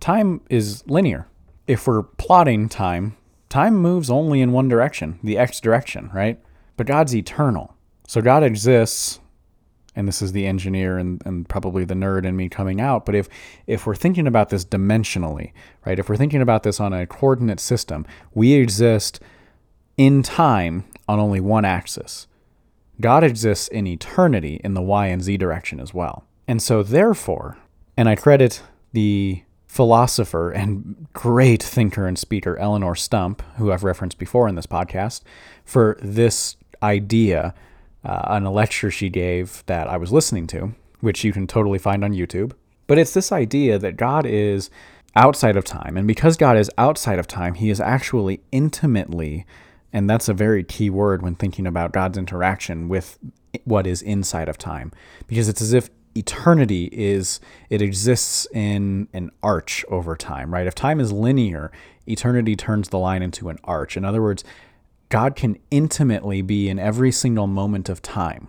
Time 0.00 0.40
is 0.48 0.84
linear. 0.86 1.26
If 1.66 1.86
we're 1.86 2.02
plotting 2.02 2.68
time 2.68 3.16
time 3.52 3.76
moves 3.76 4.08
only 4.08 4.40
in 4.40 4.50
one 4.50 4.66
direction, 4.66 5.18
the 5.22 5.36
X 5.36 5.60
direction, 5.60 6.10
right? 6.14 6.40
But 6.78 6.86
God's 6.86 7.14
eternal. 7.14 7.76
So 8.06 8.22
God 8.22 8.42
exists, 8.42 9.20
and 9.94 10.08
this 10.08 10.22
is 10.22 10.32
the 10.32 10.46
engineer 10.46 10.98
and, 10.98 11.22
and 11.26 11.48
probably 11.48 11.84
the 11.84 11.94
nerd 11.94 12.24
in 12.24 12.36
me 12.36 12.48
coming 12.48 12.80
out. 12.80 13.04
But 13.04 13.14
if 13.14 13.28
if 13.66 13.86
we're 13.86 13.94
thinking 13.94 14.26
about 14.26 14.48
this 14.48 14.64
dimensionally, 14.64 15.52
right? 15.84 15.98
If 15.98 16.08
we're 16.08 16.16
thinking 16.16 16.42
about 16.42 16.62
this 16.62 16.80
on 16.80 16.92
a 16.92 17.06
coordinate 17.06 17.60
system, 17.60 18.06
we 18.34 18.54
exist 18.54 19.20
in 19.96 20.22
time 20.22 20.84
on 21.08 21.20
only 21.20 21.40
one 21.40 21.64
axis. 21.64 22.26
God 23.00 23.24
exists 23.24 23.68
in 23.68 23.86
eternity 23.86 24.60
in 24.62 24.74
the 24.74 24.82
Y 24.82 25.06
and 25.06 25.22
Z 25.22 25.36
direction 25.36 25.80
as 25.80 25.92
well. 25.92 26.24
And 26.46 26.62
so 26.62 26.82
therefore, 26.82 27.58
and 27.96 28.08
I 28.08 28.16
credit 28.16 28.62
the 28.92 29.42
philosopher 29.66 30.50
and 30.50 31.06
great 31.12 31.62
thinker 31.62 32.06
and 32.06 32.18
speaker 32.18 32.58
Eleonore 32.58 32.96
Stump, 32.96 33.42
who 33.56 33.72
I've 33.72 33.84
referenced 33.84 34.18
before 34.18 34.48
in 34.48 34.54
this 34.54 34.66
podcast, 34.66 35.22
for 35.64 35.98
this 36.02 36.56
idea 36.82 37.54
uh, 38.04 38.22
on 38.26 38.44
a 38.44 38.52
lecture 38.52 38.90
she 38.90 39.08
gave 39.08 39.62
that 39.66 39.88
I 39.88 39.96
was 39.96 40.12
listening 40.12 40.46
to, 40.48 40.74
which 41.00 41.24
you 41.24 41.32
can 41.32 41.46
totally 41.46 41.78
find 41.78 42.04
on 42.04 42.12
YouTube. 42.12 42.52
But 42.86 42.98
it's 42.98 43.14
this 43.14 43.32
idea 43.32 43.78
that 43.78 43.96
God 43.96 44.26
is 44.26 44.70
outside 45.14 45.56
of 45.56 45.64
time. 45.64 45.96
And 45.96 46.06
because 46.06 46.36
God 46.36 46.56
is 46.56 46.70
outside 46.78 47.18
of 47.18 47.26
time, 47.26 47.54
he 47.54 47.70
is 47.70 47.80
actually 47.80 48.40
intimately, 48.50 49.46
and 49.92 50.08
that's 50.08 50.28
a 50.28 50.34
very 50.34 50.64
key 50.64 50.90
word 50.90 51.22
when 51.22 51.34
thinking 51.34 51.66
about 51.66 51.92
God's 51.92 52.18
interaction 52.18 52.88
with 52.88 53.18
what 53.64 53.86
is 53.86 54.02
inside 54.02 54.48
of 54.48 54.58
time, 54.58 54.90
because 55.26 55.48
it's 55.48 55.60
as 55.60 55.72
if 55.72 55.90
eternity 56.14 56.88
is 56.92 57.40
it 57.70 57.80
exists 57.80 58.46
in 58.52 59.08
an 59.12 59.30
arch 59.42 59.84
over 59.88 60.16
time, 60.16 60.52
right? 60.52 60.66
If 60.66 60.74
time 60.74 61.00
is 61.00 61.12
linear, 61.12 61.70
eternity 62.06 62.56
turns 62.56 62.88
the 62.88 62.98
line 62.98 63.22
into 63.22 63.48
an 63.48 63.58
arch. 63.64 63.96
In 63.96 64.04
other 64.04 64.22
words, 64.22 64.44
God 65.12 65.36
can 65.36 65.58
intimately 65.70 66.40
be 66.40 66.70
in 66.70 66.78
every 66.78 67.12
single 67.12 67.46
moment 67.46 67.90
of 67.90 68.00
time, 68.00 68.48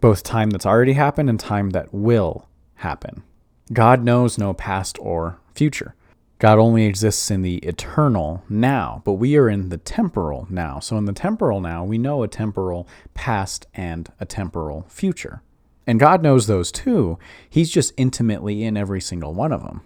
both 0.00 0.22
time 0.22 0.50
that's 0.50 0.64
already 0.64 0.92
happened 0.92 1.28
and 1.28 1.40
time 1.40 1.70
that 1.70 1.92
will 1.92 2.46
happen. 2.76 3.24
God 3.72 4.04
knows 4.04 4.38
no 4.38 4.54
past 4.54 4.96
or 5.00 5.40
future. 5.52 5.96
God 6.38 6.60
only 6.60 6.84
exists 6.84 7.28
in 7.28 7.42
the 7.42 7.56
eternal 7.56 8.44
now, 8.48 9.02
but 9.04 9.14
we 9.14 9.36
are 9.36 9.48
in 9.48 9.68
the 9.68 9.78
temporal 9.78 10.46
now. 10.48 10.78
So, 10.78 10.96
in 10.96 11.06
the 11.06 11.12
temporal 11.12 11.60
now, 11.60 11.82
we 11.82 11.98
know 11.98 12.22
a 12.22 12.28
temporal 12.28 12.86
past 13.14 13.66
and 13.74 14.08
a 14.20 14.24
temporal 14.24 14.86
future. 14.88 15.42
And 15.88 15.98
God 15.98 16.22
knows 16.22 16.46
those 16.46 16.70
too. 16.70 17.18
He's 17.50 17.68
just 17.68 17.92
intimately 17.96 18.62
in 18.62 18.76
every 18.76 19.00
single 19.00 19.34
one 19.34 19.50
of 19.50 19.64
them. 19.64 19.80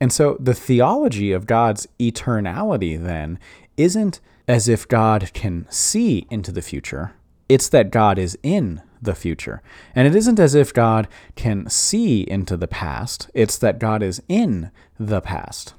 And 0.00 0.12
so 0.12 0.36
the 0.38 0.54
theology 0.54 1.32
of 1.32 1.46
God's 1.46 1.88
eternality 1.98 3.02
then 3.02 3.40
isn't 3.76 4.20
as 4.48 4.68
if 4.68 4.88
God 4.88 5.30
can 5.32 5.66
see 5.70 6.26
into 6.30 6.52
the 6.52 6.62
future, 6.62 7.14
it's 7.48 7.68
that 7.68 7.90
God 7.90 8.18
is 8.18 8.38
in 8.42 8.82
the 9.00 9.14
future. 9.14 9.62
And 9.94 10.06
it 10.06 10.14
isn't 10.14 10.38
as 10.38 10.54
if 10.54 10.72
God 10.72 11.08
can 11.34 11.68
see 11.68 12.22
into 12.22 12.56
the 12.56 12.68
past, 12.68 13.28
it's 13.34 13.58
that 13.58 13.78
God 13.78 14.02
is 14.02 14.22
in 14.28 14.70
the 14.98 15.20
past. 15.20 15.74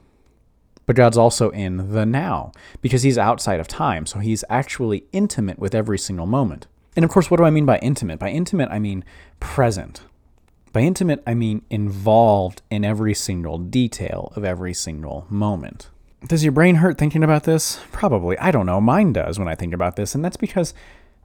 But 0.85 0.97
God's 0.97 1.17
also 1.17 1.49
in 1.51 1.93
the 1.93 2.05
now 2.05 2.51
because 2.81 3.03
he's 3.03 3.17
outside 3.17 3.59
of 3.59 3.67
time, 3.67 4.05
so 4.05 4.19
he's 4.19 4.43
actually 4.49 5.05
intimate 5.13 5.57
with 5.57 5.73
every 5.73 5.97
single 5.97 6.25
moment. 6.25 6.67
And 6.95 7.05
of 7.05 7.11
course, 7.11 7.31
what 7.31 7.37
do 7.37 7.45
I 7.45 7.49
mean 7.49 7.65
by 7.65 7.79
intimate? 7.79 8.19
By 8.19 8.29
intimate, 8.29 8.69
I 8.69 8.79
mean 8.79 9.05
present. 9.39 10.01
By 10.73 10.81
intimate, 10.81 11.23
I 11.25 11.33
mean 11.33 11.63
involved 11.69 12.61
in 12.69 12.83
every 12.83 13.13
single 13.13 13.57
detail 13.57 14.33
of 14.35 14.43
every 14.43 14.73
single 14.73 15.25
moment. 15.29 15.89
Does 16.27 16.43
your 16.43 16.53
brain 16.53 16.75
hurt 16.75 16.97
thinking 16.97 17.23
about 17.23 17.43
this? 17.43 17.81
Probably. 17.91 18.37
I 18.37 18.49
don't 18.51 18.65
know. 18.65 18.79
Mine 18.79 19.11
does 19.11 19.37
when 19.37 19.49
I 19.49 19.55
think 19.55 19.73
about 19.73 19.97
this. 19.97 20.15
And 20.15 20.23
that's 20.23 20.37
because 20.37 20.73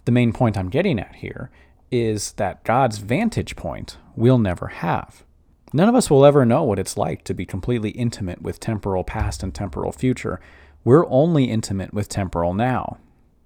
the 0.06 0.12
main 0.12 0.32
point 0.32 0.58
I'm 0.58 0.70
getting 0.70 0.98
at 0.98 1.16
here 1.16 1.50
is 1.92 2.32
that 2.32 2.64
God's 2.64 2.98
vantage 2.98 3.54
point 3.54 3.96
we'll 4.16 4.38
never 4.38 4.66
have. 4.68 5.24
None 5.72 5.88
of 5.88 5.94
us 5.94 6.10
will 6.10 6.24
ever 6.24 6.44
know 6.44 6.64
what 6.64 6.80
it's 6.80 6.96
like 6.96 7.22
to 7.24 7.34
be 7.34 7.46
completely 7.46 7.90
intimate 7.90 8.42
with 8.42 8.58
temporal 8.58 9.04
past 9.04 9.42
and 9.42 9.54
temporal 9.54 9.92
future. 9.92 10.40
We're 10.82 11.06
only 11.08 11.44
intimate 11.44 11.94
with 11.94 12.08
temporal 12.08 12.52
now. 12.52 12.98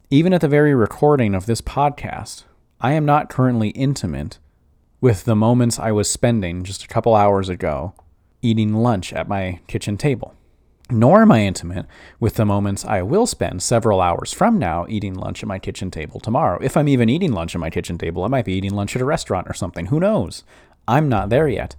Even 0.09 0.32
at 0.32 0.40
the 0.40 0.49
very 0.49 0.75
recording 0.75 1.35
of 1.35 1.47
this 1.47 1.61
podcast, 1.61 2.44
I 2.80 2.92
am 2.92 3.04
not 3.04 3.28
currently 3.28 3.71
intimate 3.71 4.38
with 5.00 5.25
the 5.25 5.37
moments 5.37 5.78
I 5.78 5.92
was 5.92 6.09
spending 6.09 6.64
just 6.64 6.85
a 6.85 6.88
couple 6.88 7.14
hours 7.14 7.49
ago 7.49 7.92
eating 8.40 8.73
lunch 8.73 9.12
at 9.12 9.28
my 9.28 9.61
kitchen 9.66 9.97
table. 9.99 10.35
Nor 10.92 11.22
am 11.22 11.32
I 11.32 11.40
intimate 11.46 11.87
with 12.20 12.34
the 12.34 12.44
moments 12.44 12.84
I 12.84 13.00
will 13.02 13.26
spend 13.26 13.62
several 13.62 14.00
hours 14.02 14.32
from 14.32 14.58
now 14.58 14.84
eating 14.88 15.14
lunch 15.14 15.42
at 15.42 15.49
my 15.49 15.58
kitchen 15.58 15.90
table 15.90 16.20
tomorrow. 16.20 16.58
If 16.62 16.76
I'm 16.76 16.88
even 16.88 17.08
eating 17.08 17.32
lunch 17.32 17.54
at 17.54 17.61
my 17.61 17.70
kitchen 17.70 17.96
table, 17.96 18.25
I 18.25 18.28
might 18.28 18.44
be 18.44 18.52
eating 18.52 18.75
lunch 18.75 18.94
at 18.94 19.00
a 19.02 19.06
restaurant 19.06 19.46
or 19.49 19.54
something. 19.54 19.87
Who 19.87 19.99
knows? 19.99 20.44
I'm 20.87 21.08
not 21.08 21.30
there 21.30 21.49
yet. 21.49 21.76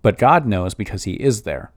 But 0.00 0.16
God 0.18 0.46
knows 0.46 0.72
because 0.74 1.04
He 1.04 1.14
is 1.14 1.42
there. 1.42 1.70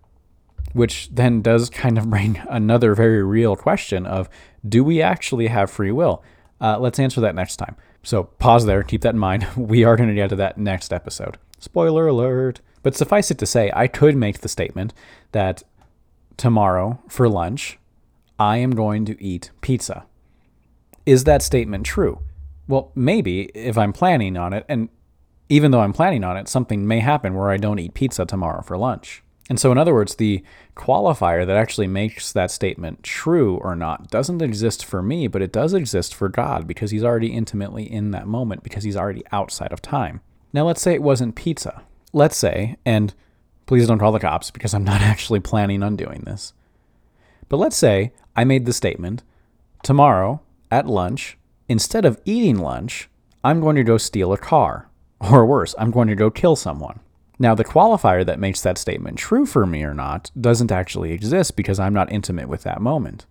which 0.73 1.09
then 1.11 1.41
does 1.41 1.69
kind 1.69 1.97
of 1.97 2.09
bring 2.09 2.41
another 2.49 2.95
very 2.95 3.21
real 3.21 3.57
question 3.57 4.05
of 4.05 4.29
do 4.67 4.83
we 4.85 5.01
actually 5.01 5.47
have 5.47 5.69
free 5.69 5.91
will? 5.91 6.23
Uh, 6.61 6.79
let's 6.79 6.99
answer 6.99 7.19
that 7.19 7.35
next 7.35 7.57
time. 7.57 7.75
So 8.03 8.23
pause 8.23 8.65
there, 8.65 8.83
keep 8.83 9.01
that 9.01 9.15
in 9.15 9.19
mind. 9.19 9.45
We 9.57 9.83
are 9.83 9.97
going 9.97 10.07
to 10.09 10.15
get 10.15 10.29
to 10.29 10.35
that 10.37 10.57
next 10.57 10.93
episode. 10.93 11.37
Spoiler 11.59 12.07
alert. 12.07 12.61
But 12.83 12.95
suffice 12.95 13.29
it 13.29 13.37
to 13.37 13.45
say, 13.45 13.71
I 13.75 13.85
could 13.87 14.15
make 14.15 14.39
the 14.39 14.49
statement 14.49 14.91
that 15.33 15.61
tomorrow 16.37 17.01
for 17.07 17.29
lunch, 17.29 17.77
I 18.39 18.57
am 18.57 18.71
going 18.71 19.05
to 19.05 19.23
eat 19.23 19.51
pizza. 19.61 20.05
Is 21.05 21.23
that 21.25 21.41
statement 21.41 21.85
true? 21.85 22.21
Well, 22.67 22.91
maybe 22.95 23.43
if 23.53 23.77
I'm 23.77 23.93
planning 23.93 24.37
on 24.37 24.53
it, 24.53 24.65
and 24.69 24.89
even 25.49 25.71
though 25.71 25.81
I'm 25.81 25.93
planning 25.93 26.23
on 26.23 26.37
it, 26.37 26.47
something 26.47 26.87
may 26.87 26.99
happen 26.99 27.33
where 27.33 27.51
I 27.51 27.57
don't 27.57 27.79
eat 27.79 27.93
pizza 27.93 28.25
tomorrow 28.25 28.61
for 28.61 28.77
lunch. 28.77 29.23
And 29.49 29.59
so, 29.59 29.69
in 29.71 29.77
other 29.77 29.93
words, 29.93 30.15
the 30.15 30.43
qualifier 30.77 31.45
that 31.45 31.57
actually 31.57 31.87
makes 31.87 32.31
that 32.31 32.51
statement 32.51 33.03
true 33.03 33.57
or 33.57 33.75
not 33.75 34.09
doesn't 34.09 34.41
exist 34.41 34.85
for 34.85 35.01
me, 35.01 35.27
but 35.27 35.41
it 35.41 35.51
does 35.51 35.73
exist 35.73 36.15
for 36.15 36.29
God 36.29 36.65
because 36.65 36.91
He's 36.91 37.03
already 37.03 37.33
intimately 37.33 37.83
in 37.83 38.11
that 38.11 38.27
moment, 38.27 38.63
because 38.63 38.85
He's 38.85 38.95
already 38.95 39.23
outside 39.33 39.73
of 39.73 39.81
time. 39.81 40.21
Now, 40.53 40.65
let's 40.65 40.81
say 40.81 40.93
it 40.93 41.03
wasn't 41.03 41.35
pizza. 41.35 41.83
Let's 42.13 42.37
say, 42.37 42.77
and 42.85 43.13
please 43.65 43.87
don't 43.87 43.99
call 43.99 44.11
the 44.11 44.19
cops 44.19 44.51
because 44.51 44.73
I'm 44.73 44.83
not 44.83 45.01
actually 45.01 45.39
planning 45.39 45.83
on 45.83 45.95
doing 45.95 46.21
this. 46.25 46.53
But 47.49 47.57
let's 47.57 47.77
say 47.77 48.13
I 48.35 48.43
made 48.43 48.65
the 48.65 48.73
statement 48.73 49.23
tomorrow 49.83 50.41
at 50.69 50.87
lunch, 50.87 51.37
instead 51.67 52.05
of 52.05 52.19
eating 52.25 52.59
lunch, 52.59 53.09
I'm 53.43 53.59
going 53.59 53.75
to 53.75 53.83
go 53.83 53.97
steal 53.97 54.31
a 54.31 54.37
car. 54.37 54.89
Or 55.19 55.45
worse, 55.45 55.75
I'm 55.77 55.91
going 55.91 56.07
to 56.07 56.15
go 56.15 56.31
kill 56.31 56.55
someone. 56.55 56.99
Now, 57.37 57.55
the 57.55 57.65
qualifier 57.65 58.25
that 58.25 58.39
makes 58.39 58.61
that 58.61 58.77
statement 58.77 59.17
true 59.17 59.45
for 59.45 59.65
me 59.65 59.83
or 59.83 59.93
not 59.93 60.31
doesn't 60.39 60.71
actually 60.71 61.11
exist 61.11 61.55
because 61.55 61.79
I'm 61.79 61.93
not 61.93 62.11
intimate 62.11 62.47
with 62.47 62.63
that 62.63 62.81
moment. 62.81 63.25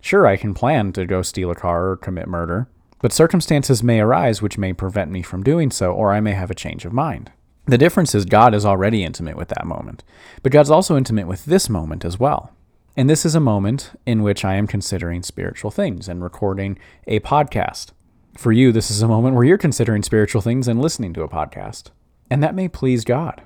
Sure, 0.00 0.26
I 0.26 0.36
can 0.36 0.52
plan 0.52 0.92
to 0.92 1.06
go 1.06 1.22
steal 1.22 1.50
a 1.50 1.54
car 1.54 1.90
or 1.90 1.96
commit 1.96 2.28
murder, 2.28 2.68
but 3.00 3.12
circumstances 3.12 3.82
may 3.82 4.00
arise 4.00 4.42
which 4.42 4.58
may 4.58 4.72
prevent 4.72 5.10
me 5.10 5.22
from 5.22 5.42
doing 5.42 5.70
so, 5.70 5.92
or 5.92 6.12
I 6.12 6.20
may 6.20 6.32
have 6.32 6.50
a 6.50 6.54
change 6.54 6.84
of 6.84 6.92
mind. 6.92 7.32
The 7.66 7.78
difference 7.78 8.14
is 8.14 8.24
God 8.24 8.54
is 8.54 8.64
already 8.64 9.02
intimate 9.02 9.36
with 9.36 9.48
that 9.48 9.66
moment, 9.66 10.04
but 10.42 10.52
God's 10.52 10.70
also 10.70 10.96
intimate 10.96 11.26
with 11.26 11.46
this 11.46 11.68
moment 11.68 12.04
as 12.04 12.18
well. 12.18 12.52
And 12.96 13.10
this 13.10 13.26
is 13.26 13.34
a 13.34 13.40
moment 13.40 13.90
in 14.06 14.22
which 14.22 14.44
I 14.44 14.54
am 14.54 14.68
considering 14.68 15.24
spiritual 15.24 15.72
things 15.72 16.08
and 16.08 16.22
recording 16.22 16.78
a 17.08 17.18
podcast. 17.20 17.90
For 18.38 18.52
you, 18.52 18.70
this 18.70 18.90
is 18.90 19.02
a 19.02 19.08
moment 19.08 19.34
where 19.34 19.44
you're 19.44 19.58
considering 19.58 20.04
spiritual 20.04 20.42
things 20.42 20.68
and 20.68 20.80
listening 20.80 21.12
to 21.14 21.22
a 21.22 21.28
podcast. 21.28 21.90
And 22.30 22.40
that 22.42 22.54
may 22.54 22.68
please 22.68 23.04
God, 23.04 23.42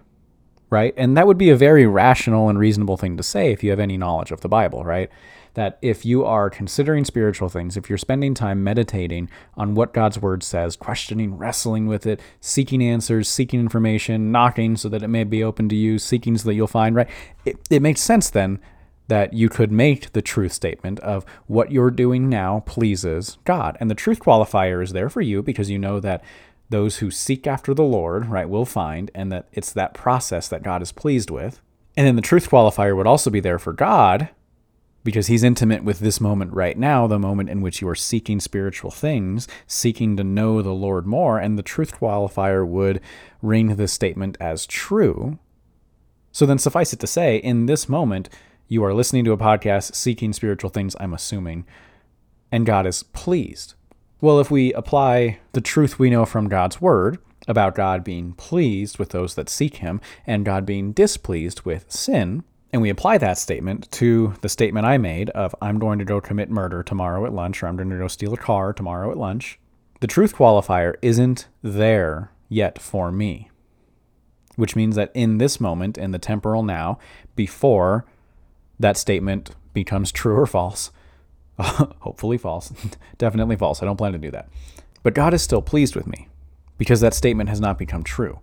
right? 0.71 0.95
And 0.97 1.17
that 1.17 1.27
would 1.27 1.39
be 1.39 1.50
a 1.50 1.57
very 1.57 1.87
rational 1.87 2.49
and 2.49 2.59
reasonable 2.59 2.97
thing 2.97 3.17
to 3.17 3.23
say 3.23 3.53
if 3.53 3.62
you 3.62 3.71
have 3.71 3.81
any 3.81 3.99
knowledge 3.99 4.31
of 4.31 4.41
the 4.41 4.49
Bible, 4.49 4.85
right? 4.85 5.11
That 5.55 5.79
if 5.83 6.07
you 6.07 6.25
are 6.25 6.49
considering 6.49 7.05
spiritual 7.05 7.49
things, 7.49 7.77
if 7.77 7.89
you're 7.89 7.99
spending 7.99 8.35
time 8.35 8.62
meditating 8.62 9.29
on 9.57 9.75
what 9.75 9.93
God's 9.93 10.19
word 10.21 10.45
says, 10.45 10.77
questioning, 10.77 11.37
wrestling 11.37 11.89
with 11.89 12.07
it, 12.07 12.21
seeking 12.41 12.83
answers, 12.83 13.29
seeking 13.29 13.59
information, 13.59 14.31
knocking 14.31 14.77
so 14.77 14.89
that 14.89 15.03
it 15.03 15.09
may 15.09 15.25
be 15.25 15.43
open 15.43 15.69
to 15.69 15.77
you, 15.77 15.99
seeking 15.99 16.39
so 16.39 16.49
that 16.49 16.55
you'll 16.55 16.69
find, 16.69 16.95
right? 16.95 17.09
It, 17.45 17.59
it 17.69 17.83
makes 17.83 18.00
sense 18.00 18.31
then 18.31 18.61
that 19.11 19.35
you 19.35 19.49
could 19.49 19.73
make 19.73 20.12
the 20.12 20.23
truth 20.23 20.53
statement 20.53 21.00
of 21.00 21.25
what 21.49 21.73
you're 21.73 21.91
doing 21.91 22.29
now 22.29 22.61
pleases 22.65 23.39
God. 23.45 23.77
And 23.81 23.91
the 23.91 23.97
truth 23.97 24.21
qualifier 24.21 24.81
is 24.85 24.93
there 24.93 25.11
for 25.11 25.21
you 25.21 25.43
because 25.43 25.69
you 25.69 25.81
know 25.81 25.99
that 25.99 26.23
those 26.71 26.99
who 26.99 27.11
seek 27.11 27.47
after 27.47 27.75
the 27.75 27.83
Lord, 27.83 28.27
right, 28.27 28.49
will 28.49 28.65
find, 28.65 29.11
and 29.15 29.31
that 29.31 29.49
it's 29.53 29.73
that 29.73 29.93
process 29.93 30.49
that 30.49 30.62
God 30.62 30.83
is 30.83 30.93
pleased 30.93 31.31
with. 31.31 31.61
And 31.97 32.07
then 32.07 32.17
the 32.17 32.23
truth 32.23 32.49
qualifier 32.49 32.97
would 32.97 33.07
also 33.07 33.29
be 33.29 33.41
there 33.41 33.59
for 33.59 33.73
God, 33.73 34.31
because 35.03 35.27
He's 35.27 35.43
intimate 35.43 35.83
with 35.83 35.99
this 35.99 36.21
moment 36.21 36.53
right 36.53 36.79
now, 36.79 37.07
the 37.07 37.19
moment 37.19 37.50
in 37.50 37.61
which 37.61 37.81
you 37.81 37.89
are 37.89 37.95
seeking 37.95 38.39
spiritual 38.39 38.91
things, 38.91 39.49
seeking 39.67 40.17
to 40.17 40.25
know 40.25 40.62
the 40.62 40.73
Lord 40.73 41.07
more. 41.07 41.39
And 41.39 41.59
the 41.59 41.62
truth 41.62 41.99
qualifier 41.99 42.67
would 42.67 43.00
ring 43.43 43.77
this 43.77 43.93
statement 43.93 44.37
as 44.41 44.67
true. 44.67 45.39
So 46.33 46.47
then, 46.47 46.59
suffice 46.59 46.93
it 46.93 47.00
to 47.00 47.07
say, 47.07 47.39
in 47.39 47.67
this 47.67 47.89
moment, 47.89 48.29
you 48.69 48.85
are 48.85 48.95
listening 48.95 49.25
to 49.25 49.33
a 49.33 49.39
podcast, 49.39 49.97
seeking 49.97 50.33
spiritual 50.33 50.71
things, 50.71 50.95
I'm 51.00 51.15
assuming, 51.15 51.67
and 52.53 52.65
God 52.65 52.87
is 52.87 53.03
pleased. 53.03 53.75
Well, 54.23 54.39
if 54.39 54.50
we 54.50 54.75
apply 54.75 55.39
the 55.53 55.62
truth 55.62 55.99
we 55.99 56.11
know 56.11 56.27
from 56.27 56.49
God's 56.49 56.79
word 56.79 57.19
about 57.49 57.75
God 57.75 58.05
being 58.05 58.35
pleased 58.35 58.99
with 58.99 59.11
those 59.11 59.35
that 59.35 59.49
seek 59.49 59.77
him 59.77 59.99
and 60.27 60.45
God 60.45 60.67
being 60.67 60.93
displeased 60.93 61.62
with 61.62 61.91
sin, 61.91 62.45
and 62.71 62.83
we 62.83 62.91
apply 62.91 63.17
that 63.17 63.39
statement 63.39 63.91
to 63.93 64.35
the 64.43 64.50
statement 64.50 64.85
I 64.85 64.99
made 64.99 65.31
of 65.31 65.55
I'm 65.62 65.79
going 65.79 65.99
to 66.00 66.05
go 66.05 66.21
commit 66.21 66.50
murder 66.50 66.83
tomorrow 66.83 67.25
at 67.25 67.33
lunch 67.33 67.62
or 67.62 67.67
I'm 67.67 67.77
going 67.77 67.89
to 67.89 67.97
go 67.97 68.09
steal 68.09 68.35
a 68.35 68.37
car 68.37 68.75
tomorrow 68.75 69.11
at 69.11 69.17
lunch, 69.17 69.59
the 70.00 70.07
truth 70.07 70.35
qualifier 70.35 70.97
isn't 71.00 71.49
there 71.62 72.31
yet 72.50 72.79
for 72.79 73.11
me. 73.11 73.50
Which 74.57 74.77
means 74.77 74.97
that 74.97 75.12
in 75.15 75.39
this 75.39 75.61
moment, 75.61 75.97
in 75.97 76.11
the 76.11 76.19
temporal 76.19 76.62
now, 76.62 76.99
before 77.37 78.05
that 78.79 78.99
statement 78.99 79.50
becomes 79.73 80.12
true 80.12 80.37
or 80.37 80.47
false, 80.47 80.91
Hopefully 82.00 82.38
false. 82.38 82.73
Definitely 83.19 83.57
false. 83.57 83.83
I 83.83 83.87
don't 83.87 83.97
plan 83.97 84.12
to 84.12 84.19
do 84.19 84.31
that. 84.31 84.49
But 85.02 85.14
God 85.14 85.35
is 85.35 85.43
still 85.43 85.62
pleased 85.62 85.97
with 85.97 86.07
me 86.07 86.29
because 86.79 87.00
that 87.00 87.14
statement 87.14 87.49
has 87.49 87.61
not 87.61 87.79
become 87.79 88.02
true. 88.02 88.40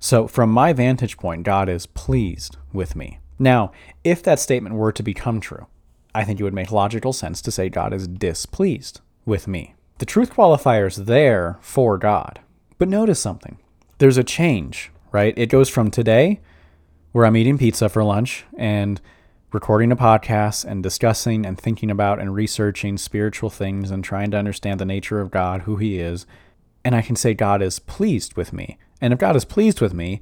So, 0.00 0.28
from 0.28 0.50
my 0.50 0.72
vantage 0.72 1.16
point, 1.16 1.42
God 1.42 1.68
is 1.68 1.86
pleased 1.86 2.56
with 2.72 2.94
me. 2.94 3.18
Now, 3.38 3.72
if 4.04 4.22
that 4.22 4.38
statement 4.38 4.76
were 4.76 4.92
to 4.92 5.02
become 5.02 5.40
true, 5.40 5.66
I 6.14 6.24
think 6.24 6.38
it 6.38 6.44
would 6.44 6.54
make 6.54 6.70
logical 6.70 7.12
sense 7.12 7.40
to 7.42 7.50
say 7.50 7.68
God 7.68 7.92
is 7.92 8.06
displeased 8.06 9.00
with 9.24 9.48
me. 9.48 9.74
The 9.98 10.06
truth 10.06 10.32
qualifier 10.32 10.86
is 10.86 11.04
there 11.04 11.58
for 11.60 11.98
God. 11.98 12.40
But 12.78 12.88
notice 12.88 13.20
something 13.20 13.58
there's 13.98 14.16
a 14.16 14.24
change, 14.24 14.92
right? 15.10 15.34
It 15.36 15.48
goes 15.48 15.68
from 15.68 15.90
today, 15.90 16.40
where 17.12 17.26
I'm 17.26 17.36
eating 17.36 17.58
pizza 17.58 17.88
for 17.88 18.04
lunch, 18.04 18.44
and 18.56 19.00
recording 19.50 19.90
a 19.90 19.96
podcast 19.96 20.64
and 20.64 20.82
discussing 20.82 21.46
and 21.46 21.58
thinking 21.58 21.90
about 21.90 22.18
and 22.18 22.34
researching 22.34 22.98
spiritual 22.98 23.48
things 23.48 23.90
and 23.90 24.04
trying 24.04 24.30
to 24.30 24.36
understand 24.36 24.78
the 24.78 24.84
nature 24.84 25.20
of 25.20 25.30
God, 25.30 25.62
who 25.62 25.76
He 25.76 25.98
is. 25.98 26.26
And 26.84 26.94
I 26.94 27.00
can 27.00 27.16
say 27.16 27.32
God 27.32 27.62
is 27.62 27.78
pleased 27.78 28.36
with 28.36 28.52
me. 28.52 28.78
And 29.00 29.12
if 29.12 29.18
God 29.18 29.36
is 29.36 29.44
pleased 29.46 29.80
with 29.80 29.94
me, 29.94 30.20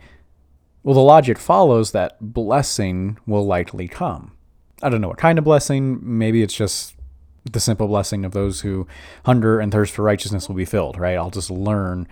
well, 0.82 0.94
the 0.94 1.00
logic 1.00 1.38
follows 1.38 1.90
that 1.90 2.16
blessing 2.20 3.18
will 3.26 3.44
likely 3.44 3.88
come. 3.88 4.32
I 4.80 4.88
don't 4.88 5.00
know 5.00 5.08
what 5.08 5.18
kind 5.18 5.38
of 5.38 5.44
blessing. 5.44 5.98
Maybe 6.02 6.42
it's 6.42 6.54
just 6.54 6.94
the 7.50 7.60
simple 7.60 7.88
blessing 7.88 8.24
of 8.24 8.32
those 8.32 8.60
who 8.60 8.86
hunger 9.24 9.58
and 9.58 9.72
thirst 9.72 9.92
for 9.92 10.02
righteousness 10.02 10.48
will 10.48 10.54
be 10.54 10.64
filled, 10.64 10.98
right? 10.98 11.16
I'll 11.16 11.30
just 11.30 11.50
learn 11.50 12.06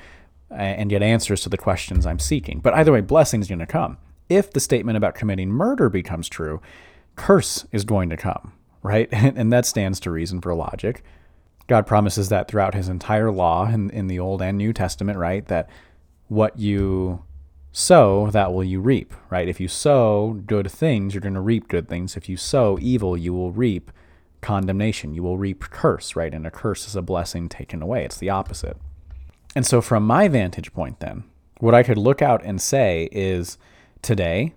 and 0.50 0.90
get 0.90 1.02
answers 1.02 1.42
to 1.42 1.48
the 1.48 1.58
questions 1.58 2.06
I'm 2.06 2.18
seeking. 2.18 2.58
But 2.58 2.74
either 2.74 2.92
way, 2.92 3.00
blessing 3.00 3.40
is 3.40 3.48
going 3.48 3.58
to 3.60 3.66
come. 3.66 3.98
If 4.28 4.52
the 4.52 4.60
statement 4.60 4.96
about 4.96 5.14
committing 5.14 5.50
murder 5.50 5.88
becomes 5.88 6.28
true, 6.28 6.60
curse 7.16 7.66
is 7.72 7.84
going 7.84 8.10
to 8.10 8.16
come, 8.16 8.52
right? 8.82 9.08
And 9.12 9.52
that 9.52 9.66
stands 9.66 10.00
to 10.00 10.10
reason 10.10 10.40
for 10.40 10.54
logic. 10.54 11.02
God 11.66 11.86
promises 11.86 12.28
that 12.28 12.48
throughout 12.48 12.74
his 12.74 12.88
entire 12.88 13.30
law 13.30 13.66
in, 13.68 13.90
in 13.90 14.06
the 14.06 14.18
Old 14.18 14.42
and 14.42 14.58
New 14.58 14.72
Testament, 14.72 15.18
right? 15.18 15.46
That 15.46 15.68
what 16.28 16.58
you 16.58 17.22
sow, 17.72 18.30
that 18.30 18.52
will 18.52 18.64
you 18.64 18.80
reap, 18.80 19.14
right? 19.30 19.48
If 19.48 19.60
you 19.60 19.68
sow 19.68 20.40
good 20.46 20.70
things, 20.70 21.14
you're 21.14 21.20
going 21.20 21.34
to 21.34 21.40
reap 21.40 21.68
good 21.68 21.88
things. 21.88 22.16
If 22.16 22.28
you 22.28 22.36
sow 22.36 22.78
evil, 22.80 23.16
you 23.16 23.32
will 23.32 23.50
reap 23.50 23.90
condemnation. 24.40 25.14
You 25.14 25.22
will 25.22 25.38
reap 25.38 25.64
curse, 25.70 26.14
right? 26.14 26.32
And 26.32 26.46
a 26.46 26.50
curse 26.50 26.86
is 26.86 26.94
a 26.94 27.02
blessing 27.02 27.48
taken 27.48 27.82
away. 27.82 28.04
It's 28.04 28.18
the 28.18 28.30
opposite. 28.30 28.76
And 29.56 29.66
so, 29.66 29.80
from 29.80 30.06
my 30.06 30.28
vantage 30.28 30.72
point, 30.72 31.00
then, 31.00 31.24
what 31.60 31.74
I 31.74 31.82
could 31.82 31.98
look 31.98 32.20
out 32.20 32.44
and 32.44 32.60
say 32.60 33.08
is 33.10 33.56
today, 34.02 34.54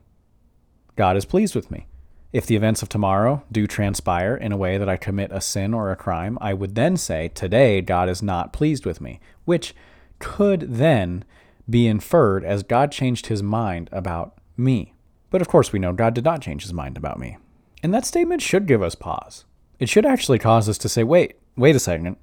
God 0.95 1.15
is 1.15 1.25
pleased 1.25 1.55
with 1.55 1.71
me. 1.71 1.87
If 2.33 2.45
the 2.45 2.57
events 2.57 2.83
of 2.83 2.89
tomorrow 2.89 3.43
do 3.51 3.67
transpire 3.67 4.35
in 4.35 4.51
a 4.51 4.57
way 4.57 4.77
that 4.77 4.89
I 4.89 4.97
commit 4.97 5.31
a 5.31 5.39
sin 5.39 5.73
or 5.73 5.91
a 5.91 5.95
crime, 5.95 6.37
I 6.41 6.53
would 6.53 6.75
then 6.75 6.97
say, 6.97 7.29
Today 7.29 7.81
God 7.81 8.09
is 8.09 8.21
not 8.21 8.51
pleased 8.51 8.85
with 8.85 8.99
me, 8.99 9.19
which 9.45 9.73
could 10.19 10.61
then 10.61 11.23
be 11.69 11.87
inferred 11.87 12.43
as 12.43 12.63
God 12.63 12.91
changed 12.91 13.27
his 13.27 13.41
mind 13.41 13.89
about 13.91 14.37
me. 14.57 14.93
But 15.29 15.41
of 15.41 15.47
course, 15.47 15.71
we 15.71 15.79
know 15.79 15.93
God 15.93 16.13
did 16.13 16.25
not 16.25 16.41
change 16.41 16.63
his 16.63 16.73
mind 16.73 16.97
about 16.97 17.19
me. 17.19 17.37
And 17.81 17.93
that 17.93 18.05
statement 18.05 18.41
should 18.41 18.65
give 18.65 18.81
us 18.81 18.95
pause. 18.95 19.45
It 19.79 19.89
should 19.89 20.05
actually 20.05 20.39
cause 20.39 20.67
us 20.67 20.77
to 20.79 20.89
say, 20.89 21.03
Wait, 21.03 21.35
wait 21.55 21.75
a 21.75 21.79
second. 21.79 22.17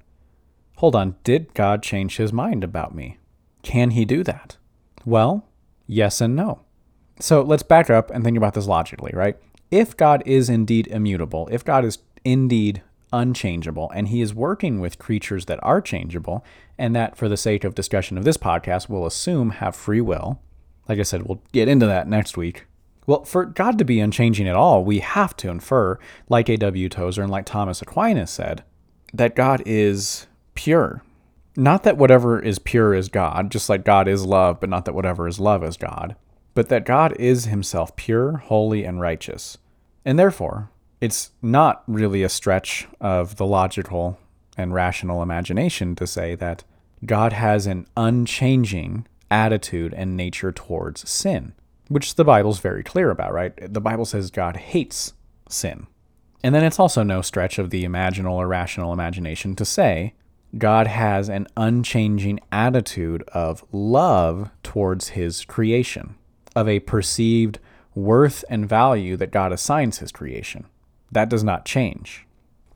Hold 0.77 0.95
on, 0.95 1.15
did 1.23 1.53
God 1.53 1.81
change 1.81 2.17
his 2.17 2.33
mind 2.33 2.63
about 2.63 2.93
me? 2.93 3.17
Can 3.63 3.91
he 3.91 4.05
do 4.05 4.23
that? 4.23 4.57
Well, 5.05 5.47
yes 5.87 6.21
and 6.21 6.35
no. 6.35 6.61
So 7.19 7.41
let's 7.41 7.63
back 7.63 7.89
up 7.89 8.11
and 8.11 8.23
think 8.23 8.37
about 8.37 8.53
this 8.53 8.67
logically, 8.67 9.11
right? 9.15 9.37
If 9.71 9.95
God 9.95 10.23
is 10.25 10.49
indeed 10.49 10.87
immutable, 10.87 11.47
if 11.51 11.63
God 11.63 11.85
is 11.85 11.99
indeed 12.23 12.81
unchangeable, 13.13 13.91
and 13.95 14.09
he 14.09 14.21
is 14.21 14.33
working 14.33 14.79
with 14.79 14.99
creatures 14.99 15.45
that 15.45 15.59
are 15.63 15.81
changeable, 15.81 16.43
and 16.77 16.95
that 16.95 17.15
for 17.15 17.29
the 17.29 17.37
sake 17.37 17.63
of 17.63 17.75
discussion 17.75 18.17
of 18.17 18.23
this 18.23 18.37
podcast, 18.37 18.89
we'll 18.89 19.05
assume 19.05 19.51
have 19.51 19.75
free 19.75 20.01
will. 20.01 20.41
Like 20.87 20.99
I 20.99 21.03
said, 21.03 21.23
we'll 21.23 21.41
get 21.51 21.67
into 21.67 21.85
that 21.85 22.07
next 22.07 22.37
week. 22.37 22.65
Well, 23.07 23.23
for 23.23 23.45
God 23.45 23.77
to 23.77 23.85
be 23.85 23.99
unchanging 23.99 24.47
at 24.47 24.55
all, 24.55 24.83
we 24.83 24.99
have 24.99 25.35
to 25.37 25.49
infer, 25.49 25.99
like 26.27 26.49
A.W. 26.49 26.89
Tozer 26.89 27.21
and 27.21 27.31
like 27.31 27.45
Thomas 27.45 27.81
Aquinas 27.81 28.31
said, 28.31 28.63
that 29.13 29.35
God 29.35 29.61
is 29.65 30.27
pure. 30.55 31.03
Not 31.55 31.83
that 31.83 31.97
whatever 31.97 32.39
is 32.39 32.59
pure 32.59 32.93
is 32.93 33.07
God, 33.07 33.51
just 33.51 33.69
like 33.69 33.85
God 33.85 34.07
is 34.07 34.25
love, 34.25 34.59
but 34.59 34.69
not 34.69 34.85
that 34.85 34.95
whatever 34.95 35.27
is 35.27 35.39
love 35.39 35.63
is 35.63 35.77
God, 35.77 36.15
but 36.55 36.69
that 36.69 36.85
God 36.85 37.15
is 37.19 37.45
himself 37.45 37.95
pure, 37.95 38.37
holy, 38.37 38.83
and 38.83 38.99
righteous. 38.99 39.59
And 40.03 40.17
therefore, 40.17 40.71
it's 40.99 41.31
not 41.41 41.83
really 41.85 42.23
a 42.23 42.29
stretch 42.29 42.87
of 42.99 43.35
the 43.35 43.45
logical 43.45 44.17
and 44.57 44.73
rational 44.73 45.21
imagination 45.21 45.95
to 45.97 46.07
say 46.07 46.33
that 46.35 46.63
God 47.05 47.33
has 47.33 47.67
an 47.67 47.85
unchanging 47.95 49.05
attitude 49.29 49.93
and 49.93 50.15
nature 50.15 50.51
towards 50.51 51.07
sin, 51.07 51.53
which 51.89 52.15
the 52.15 52.23
Bible's 52.23 52.59
very 52.59 52.83
clear 52.83 53.11
about, 53.11 53.33
right? 53.33 53.53
The 53.73 53.81
Bible 53.81 54.05
says 54.05 54.31
God 54.31 54.55
hates 54.55 55.13
sin. 55.49 55.87
And 56.43 56.55
then 56.55 56.63
it's 56.63 56.79
also 56.79 57.03
no 57.03 57.21
stretch 57.21 57.59
of 57.59 57.69
the 57.69 57.83
imaginal 57.83 58.33
or 58.33 58.47
rational 58.47 58.93
imagination 58.93 59.55
to 59.55 59.65
say 59.65 60.13
God 60.57 60.87
has 60.87 61.27
an 61.27 61.47
unchanging 61.57 62.39
attitude 62.51 63.23
of 63.33 63.65
love 63.71 64.51
towards 64.63 65.09
his 65.09 65.43
creation, 65.43 66.15
of 66.55 66.67
a 66.67 66.79
perceived 66.79 67.59
worth 67.93 68.43
and 68.49 68.67
value 68.67 69.15
that 69.17 69.31
God 69.31 69.51
assigns 69.51 69.99
his 69.99 70.11
creation. 70.11 70.65
That 71.11 71.29
does 71.29 71.43
not 71.43 71.65
change. 71.65 72.25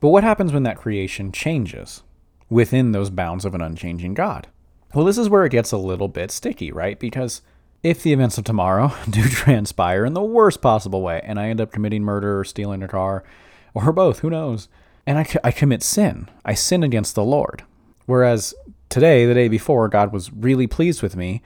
But 0.00 0.08
what 0.08 0.24
happens 0.24 0.52
when 0.52 0.62
that 0.62 0.78
creation 0.78 1.30
changes 1.30 2.02
within 2.48 2.92
those 2.92 3.10
bounds 3.10 3.44
of 3.44 3.54
an 3.54 3.60
unchanging 3.60 4.14
God? 4.14 4.48
Well, 4.94 5.04
this 5.04 5.18
is 5.18 5.28
where 5.28 5.44
it 5.44 5.52
gets 5.52 5.72
a 5.72 5.78
little 5.78 6.08
bit 6.08 6.30
sticky, 6.30 6.72
right? 6.72 6.98
Because 6.98 7.42
if 7.82 8.02
the 8.02 8.12
events 8.12 8.38
of 8.38 8.44
tomorrow 8.44 8.92
do 9.10 9.22
transpire 9.28 10.04
in 10.04 10.14
the 10.14 10.22
worst 10.22 10.60
possible 10.60 11.02
way, 11.02 11.20
and 11.24 11.38
I 11.38 11.48
end 11.48 11.60
up 11.60 11.70
committing 11.72 12.02
murder 12.02 12.40
or 12.40 12.44
stealing 12.44 12.82
a 12.82 12.88
car, 12.88 13.22
or 13.74 13.92
both, 13.92 14.20
who 14.20 14.30
knows, 14.30 14.68
and 15.06 15.18
I, 15.18 15.26
I 15.44 15.52
commit 15.52 15.82
sin, 15.82 16.28
I 16.44 16.54
sin 16.54 16.82
against 16.82 17.14
the 17.14 17.24
Lord. 17.24 17.64
Whereas 18.06 18.54
today, 18.88 19.26
the 19.26 19.34
day 19.34 19.48
before, 19.48 19.88
God 19.88 20.12
was 20.12 20.32
really 20.32 20.66
pleased 20.66 21.02
with 21.02 21.14
me, 21.14 21.42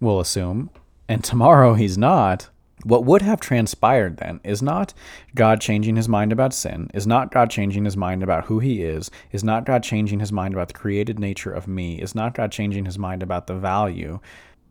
we'll 0.00 0.20
assume, 0.20 0.70
and 1.08 1.22
tomorrow 1.22 1.74
he's 1.74 1.96
not, 1.96 2.48
what 2.84 3.04
would 3.04 3.22
have 3.22 3.40
transpired 3.40 4.18
then 4.18 4.40
is 4.44 4.62
not 4.62 4.92
God 5.34 5.60
changing 5.60 5.96
his 5.96 6.08
mind 6.08 6.32
about 6.32 6.52
sin, 6.52 6.90
is 6.94 7.06
not 7.06 7.32
God 7.32 7.50
changing 7.50 7.84
his 7.84 7.96
mind 7.96 8.22
about 8.22 8.44
who 8.44 8.58
he 8.58 8.82
is, 8.82 9.10
is 9.32 9.42
not 9.42 9.64
God 9.64 9.82
changing 9.82 10.20
his 10.20 10.32
mind 10.32 10.54
about 10.54 10.68
the 10.68 10.74
created 10.74 11.18
nature 11.18 11.52
of 11.52 11.66
me, 11.66 12.00
is 12.00 12.14
not 12.14 12.34
God 12.34 12.52
changing 12.52 12.84
his 12.84 12.98
mind 12.98 13.22
about 13.22 13.46
the 13.46 13.54
value, 13.54 14.20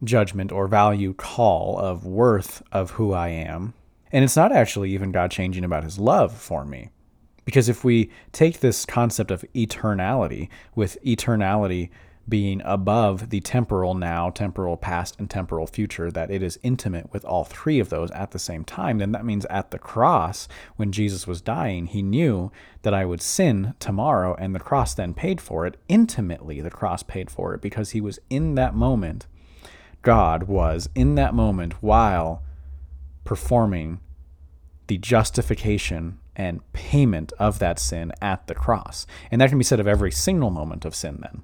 judgment, 0.03 0.51
or 0.51 0.67
value 0.67 1.13
call 1.13 1.77
of 1.79 2.05
worth 2.05 2.61
of 2.71 2.91
who 2.91 3.13
I 3.13 3.29
am. 3.29 3.73
And 4.11 4.23
it's 4.23 4.35
not 4.35 4.51
actually 4.51 4.91
even 4.91 5.11
God 5.11 5.31
changing 5.31 5.63
about 5.63 5.83
his 5.83 5.99
love 5.99 6.31
for 6.31 6.63
me. 6.63 6.89
Because 7.43 7.69
if 7.69 7.83
we 7.83 8.09
take 8.31 8.59
this 8.59 8.85
concept 8.85 9.29
of 9.29 9.45
eternality, 9.53 10.49
with 10.73 10.97
eternality 11.05 11.89
being 12.27 12.61
above 12.65 13.29
the 13.29 13.39
temporal 13.39 13.93
now, 13.93 14.29
temporal 14.29 14.77
past, 14.77 15.15
and 15.19 15.29
temporal 15.29 15.67
future, 15.67 16.09
that 16.09 16.31
it 16.31 16.41
is 16.41 16.59
intimate 16.63 17.13
with 17.13 17.23
all 17.23 17.43
three 17.43 17.79
of 17.79 17.89
those 17.89 18.09
at 18.11 18.31
the 18.31 18.39
same 18.39 18.63
time, 18.63 18.97
then 18.97 19.11
that 19.11 19.25
means 19.25 19.45
at 19.45 19.71
the 19.71 19.79
cross, 19.79 20.47
when 20.75 20.91
Jesus 20.91 21.27
was 21.27 21.41
dying, 21.41 21.85
he 21.85 22.01
knew 22.01 22.51
that 22.81 22.93
I 22.93 23.05
would 23.05 23.21
sin 23.21 23.75
tomorrow, 23.79 24.35
and 24.39 24.55
the 24.55 24.59
cross 24.59 24.93
then 24.93 25.13
paid 25.13 25.39
for 25.39 25.67
it. 25.67 25.77
Intimately, 25.87 26.61
the 26.61 26.71
cross 26.71 27.03
paid 27.03 27.29
for 27.29 27.53
it 27.53 27.61
because 27.61 27.91
he 27.91 28.01
was 28.01 28.19
in 28.29 28.55
that 28.55 28.73
moment. 28.73 29.27
God 30.01 30.43
was 30.43 30.89
in 30.95 31.15
that 31.15 31.33
moment 31.33 31.81
while 31.81 32.43
performing 33.23 33.99
the 34.87 34.97
justification 34.97 36.19
and 36.35 36.61
payment 36.73 37.33
of 37.39 37.59
that 37.59 37.79
sin 37.79 38.11
at 38.21 38.47
the 38.47 38.55
cross. 38.55 39.07
And 39.31 39.41
that 39.41 39.49
can 39.49 39.57
be 39.57 39.63
said 39.63 39.79
of 39.79 39.87
every 39.87 40.11
single 40.11 40.51
moment 40.51 40.85
of 40.85 40.93
sin, 40.93 41.19
then 41.21 41.41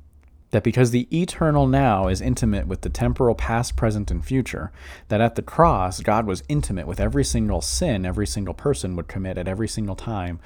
that 0.52 0.64
because 0.64 0.92
the 0.92 1.08
eternal 1.18 1.66
now 1.66 2.08
is 2.08 2.22
intimate 2.22 2.68
with 2.68 2.82
the 2.82 2.90
temporal 2.90 3.36
past, 3.36 3.76
present, 3.76 4.12
and 4.12 4.24
future, 4.24 4.72
that 5.08 5.22
at 5.22 5.36
the 5.36 5.42
cross, 5.42 6.02
God 6.02 6.26
was 6.26 6.44
intimate 6.48 6.88
with 6.88 7.00
every 7.00 7.24
single 7.24 7.62
sin 7.62 8.06
every 8.06 8.28
single 8.28 8.54
person 8.54 8.96
would 8.96 9.08
commit 9.08 9.38
at 9.38 9.48
every 9.48 9.68
single 9.68 9.96
time 9.96 10.40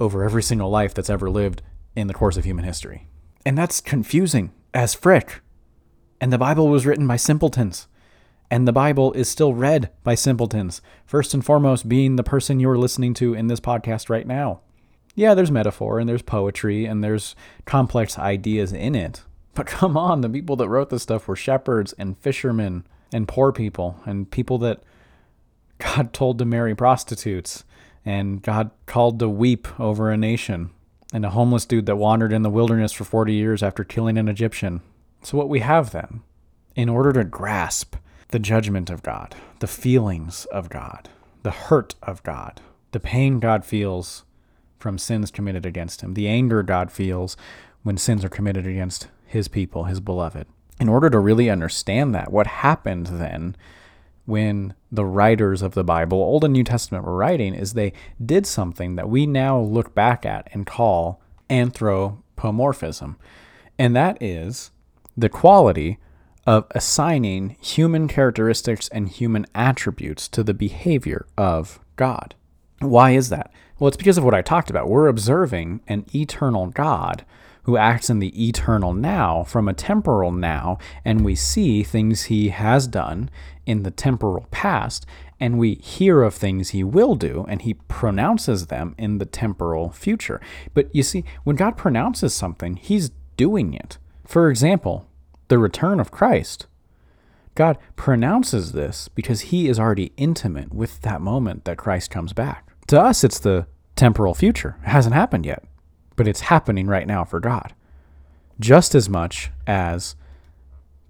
over 0.00 0.24
every 0.24 0.42
single 0.42 0.70
life 0.70 0.92
that's 0.92 1.10
ever 1.10 1.30
lived 1.30 1.62
in 1.94 2.08
the 2.08 2.14
course 2.14 2.36
of 2.36 2.44
human 2.44 2.64
history. 2.64 3.06
And 3.46 3.56
that's 3.56 3.80
confusing 3.80 4.52
as 4.72 4.94
frick. 4.94 5.40
And 6.20 6.32
the 6.32 6.38
Bible 6.38 6.68
was 6.68 6.84
written 6.84 7.06
by 7.06 7.16
simpletons. 7.16 7.86
And 8.50 8.66
the 8.66 8.72
Bible 8.72 9.12
is 9.12 9.28
still 9.28 9.54
read 9.54 9.90
by 10.02 10.14
simpletons, 10.14 10.82
first 11.06 11.34
and 11.34 11.44
foremost 11.44 11.88
being 11.88 12.16
the 12.16 12.22
person 12.22 12.60
you're 12.60 12.78
listening 12.78 13.14
to 13.14 13.34
in 13.34 13.46
this 13.46 13.60
podcast 13.60 14.08
right 14.08 14.26
now 14.26 14.60
yeah, 15.14 15.34
there's 15.34 15.50
metaphor 15.50 15.98
and 15.98 16.08
there's 16.08 16.22
poetry 16.22 16.86
and 16.86 17.02
there's 17.02 17.36
complex 17.64 18.18
ideas 18.18 18.72
in 18.72 18.94
it. 18.94 19.22
But 19.54 19.66
come 19.68 19.96
on, 19.96 20.20
the 20.20 20.28
people 20.28 20.56
that 20.56 20.68
wrote 20.68 20.90
this 20.90 21.02
stuff 21.02 21.28
were 21.28 21.36
shepherds 21.36 21.92
and 21.98 22.18
fishermen 22.18 22.84
and 23.12 23.28
poor 23.28 23.52
people 23.52 24.00
and 24.04 24.30
people 24.30 24.58
that 24.58 24.82
God 25.78 26.12
told 26.12 26.38
to 26.38 26.44
marry 26.44 26.74
prostitutes 26.74 27.64
and 28.04 28.42
God 28.42 28.70
called 28.86 29.18
to 29.20 29.28
weep 29.28 29.68
over 29.80 30.10
a 30.10 30.16
nation 30.16 30.70
and 31.12 31.24
a 31.24 31.30
homeless 31.30 31.64
dude 31.64 31.86
that 31.86 31.96
wandered 31.96 32.32
in 32.32 32.42
the 32.42 32.50
wilderness 32.50 32.92
for 32.92 33.04
40 33.04 33.32
years 33.32 33.62
after 33.62 33.84
killing 33.84 34.18
an 34.18 34.28
Egyptian. 34.28 34.80
So, 35.22 35.38
what 35.38 35.48
we 35.48 35.60
have 35.60 35.92
then, 35.92 36.22
in 36.74 36.88
order 36.88 37.12
to 37.14 37.24
grasp 37.24 37.96
the 38.28 38.38
judgment 38.38 38.90
of 38.90 39.02
God, 39.02 39.34
the 39.60 39.66
feelings 39.66 40.44
of 40.46 40.68
God, 40.68 41.08
the 41.42 41.50
hurt 41.50 41.94
of 42.02 42.22
God, 42.24 42.60
the 42.92 43.00
pain 43.00 43.38
God 43.40 43.64
feels 43.64 44.24
from 44.84 44.98
sins 44.98 45.30
committed 45.30 45.64
against 45.64 46.02
him, 46.02 46.12
the 46.12 46.28
anger 46.28 46.62
God 46.62 46.92
feels 46.92 47.38
when 47.84 47.96
sins 47.96 48.22
are 48.22 48.28
committed 48.28 48.66
against 48.66 49.08
his 49.24 49.48
people, 49.48 49.84
his 49.84 49.98
beloved. 49.98 50.46
In 50.78 50.90
order 50.90 51.08
to 51.08 51.18
really 51.18 51.48
understand 51.48 52.14
that, 52.14 52.30
what 52.30 52.46
happened 52.46 53.06
then 53.06 53.56
when 54.26 54.74
the 54.92 55.06
writers 55.06 55.62
of 55.62 55.72
the 55.72 55.84
Bible, 55.84 56.18
Old 56.18 56.44
and 56.44 56.52
New 56.52 56.64
Testament, 56.64 57.02
were 57.02 57.16
writing 57.16 57.54
is 57.54 57.72
they 57.72 57.94
did 58.22 58.46
something 58.46 58.96
that 58.96 59.08
we 59.08 59.24
now 59.24 59.58
look 59.58 59.94
back 59.94 60.26
at 60.26 60.48
and 60.52 60.66
call 60.66 61.22
anthropomorphism. 61.48 63.16
And 63.78 63.96
that 63.96 64.22
is 64.22 64.70
the 65.16 65.30
quality 65.30 65.96
of 66.46 66.66
assigning 66.72 67.56
human 67.58 68.06
characteristics 68.06 68.90
and 68.90 69.08
human 69.08 69.46
attributes 69.54 70.28
to 70.28 70.42
the 70.42 70.52
behavior 70.52 71.24
of 71.38 71.80
God. 71.96 72.34
Why 72.80 73.12
is 73.12 73.30
that? 73.30 73.50
Well, 73.78 73.88
it's 73.88 73.96
because 73.96 74.18
of 74.18 74.24
what 74.24 74.34
I 74.34 74.42
talked 74.42 74.70
about. 74.70 74.88
We're 74.88 75.08
observing 75.08 75.80
an 75.88 76.06
eternal 76.14 76.66
God 76.68 77.24
who 77.64 77.76
acts 77.76 78.08
in 78.10 78.18
the 78.18 78.46
eternal 78.46 78.92
now 78.92 79.42
from 79.42 79.68
a 79.68 79.74
temporal 79.74 80.30
now, 80.30 80.78
and 81.04 81.24
we 81.24 81.34
see 81.34 81.82
things 81.82 82.24
he 82.24 82.50
has 82.50 82.86
done 82.86 83.30
in 83.66 83.82
the 83.82 83.90
temporal 83.90 84.46
past, 84.50 85.06
and 85.40 85.58
we 85.58 85.74
hear 85.76 86.22
of 86.22 86.34
things 86.34 86.70
he 86.70 86.84
will 86.84 87.14
do, 87.14 87.44
and 87.48 87.62
he 87.62 87.74
pronounces 87.74 88.66
them 88.66 88.94
in 88.98 89.18
the 89.18 89.24
temporal 89.24 89.90
future. 89.90 90.40
But 90.74 90.94
you 90.94 91.02
see, 91.02 91.24
when 91.42 91.56
God 91.56 91.76
pronounces 91.76 92.34
something, 92.34 92.76
he's 92.76 93.10
doing 93.36 93.74
it. 93.74 93.98
For 94.24 94.50
example, 94.50 95.08
the 95.48 95.58
return 95.58 96.00
of 96.00 96.10
Christ. 96.10 96.66
God 97.54 97.78
pronounces 97.96 98.72
this 98.72 99.08
because 99.08 99.42
he 99.42 99.68
is 99.68 99.78
already 99.78 100.12
intimate 100.16 100.72
with 100.74 101.00
that 101.00 101.20
moment 101.20 101.64
that 101.64 101.78
Christ 101.78 102.10
comes 102.10 102.32
back. 102.32 102.63
To 102.88 103.00
us, 103.00 103.24
it's 103.24 103.38
the 103.38 103.66
temporal 103.96 104.34
future. 104.34 104.76
It 104.82 104.88
hasn't 104.88 105.14
happened 105.14 105.46
yet, 105.46 105.64
but 106.16 106.28
it's 106.28 106.40
happening 106.40 106.86
right 106.86 107.06
now 107.06 107.24
for 107.24 107.40
God. 107.40 107.74
Just 108.60 108.94
as 108.94 109.08
much 109.08 109.50
as 109.66 110.16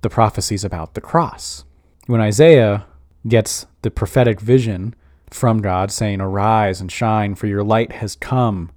the 0.02 0.10
prophecies 0.10 0.64
about 0.64 0.94
the 0.94 1.00
cross. 1.00 1.64
When 2.06 2.20
Isaiah 2.20 2.87
gets 3.26 3.66
the 3.82 3.90
prophetic 3.90 4.40
vision 4.40 4.94
from 5.30 5.62
God 5.62 5.90
saying, 5.90 6.20
Arise 6.20 6.80
and 6.80 6.92
shine, 6.92 7.34
for 7.34 7.46
your 7.46 7.64
light 7.64 7.92
has 7.92 8.14
come. 8.16 8.70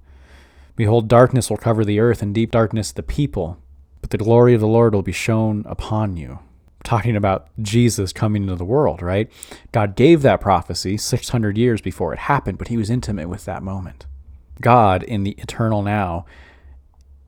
Behold, 0.74 1.08
darkness 1.08 1.50
will 1.50 1.56
cover 1.56 1.84
the 1.84 2.00
earth, 2.00 2.22
and 2.22 2.34
deep 2.34 2.50
darkness 2.50 2.92
the 2.92 3.02
people, 3.02 3.58
but 4.00 4.10
the 4.10 4.18
glory 4.18 4.54
of 4.54 4.60
the 4.60 4.66
Lord 4.66 4.94
will 4.94 5.02
be 5.02 5.12
shown 5.12 5.64
upon 5.66 6.16
you 6.16 6.38
talking 6.88 7.16
about 7.16 7.48
Jesus 7.60 8.14
coming 8.14 8.44
into 8.44 8.56
the 8.56 8.64
world, 8.64 9.02
right? 9.02 9.30
God 9.72 9.94
gave 9.94 10.22
that 10.22 10.40
prophecy 10.40 10.96
600 10.96 11.58
years 11.58 11.82
before 11.82 12.14
it 12.14 12.18
happened, 12.18 12.56
but 12.56 12.68
he 12.68 12.78
was 12.78 12.88
intimate 12.88 13.28
with 13.28 13.44
that 13.44 13.62
moment. 13.62 14.06
God, 14.62 15.02
in 15.02 15.22
the 15.22 15.32
eternal 15.32 15.82
now, 15.82 16.24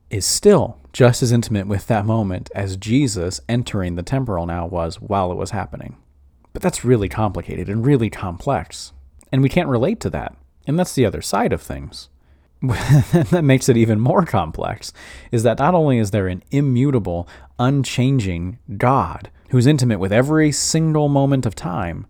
is 0.09 0.25
still 0.25 0.79
just 0.93 1.21
as 1.21 1.31
intimate 1.31 1.67
with 1.67 1.85
that 1.85 2.07
moment 2.07 2.49
as 2.55 2.75
Jesus 2.75 3.39
entering 3.47 3.95
the 3.95 4.01
temporal 4.01 4.47
now 4.47 4.65
was 4.65 4.99
while 4.99 5.31
it 5.31 5.37
was 5.37 5.51
happening. 5.51 5.95
But 6.53 6.63
that's 6.63 6.83
really 6.83 7.07
complicated 7.07 7.69
and 7.69 7.85
really 7.85 8.09
complex. 8.09 8.93
And 9.31 9.43
we 9.43 9.49
can't 9.49 9.69
relate 9.69 9.99
to 9.99 10.09
that. 10.09 10.35
And 10.65 10.79
that's 10.79 10.95
the 10.95 11.05
other 11.05 11.21
side 11.21 11.53
of 11.53 11.61
things. 11.61 12.09
that 12.61 13.43
makes 13.43 13.69
it 13.69 13.77
even 13.77 13.99
more 13.99 14.25
complex 14.25 14.91
is 15.31 15.43
that 15.43 15.59
not 15.59 15.75
only 15.75 15.99
is 15.99 16.09
there 16.09 16.27
an 16.27 16.43
immutable, 16.49 17.27
unchanging 17.59 18.57
God 18.77 19.29
who's 19.51 19.67
intimate 19.67 19.99
with 19.99 20.11
every 20.11 20.51
single 20.51 21.07
moment 21.07 21.45
of 21.45 21.55
time, 21.55 22.07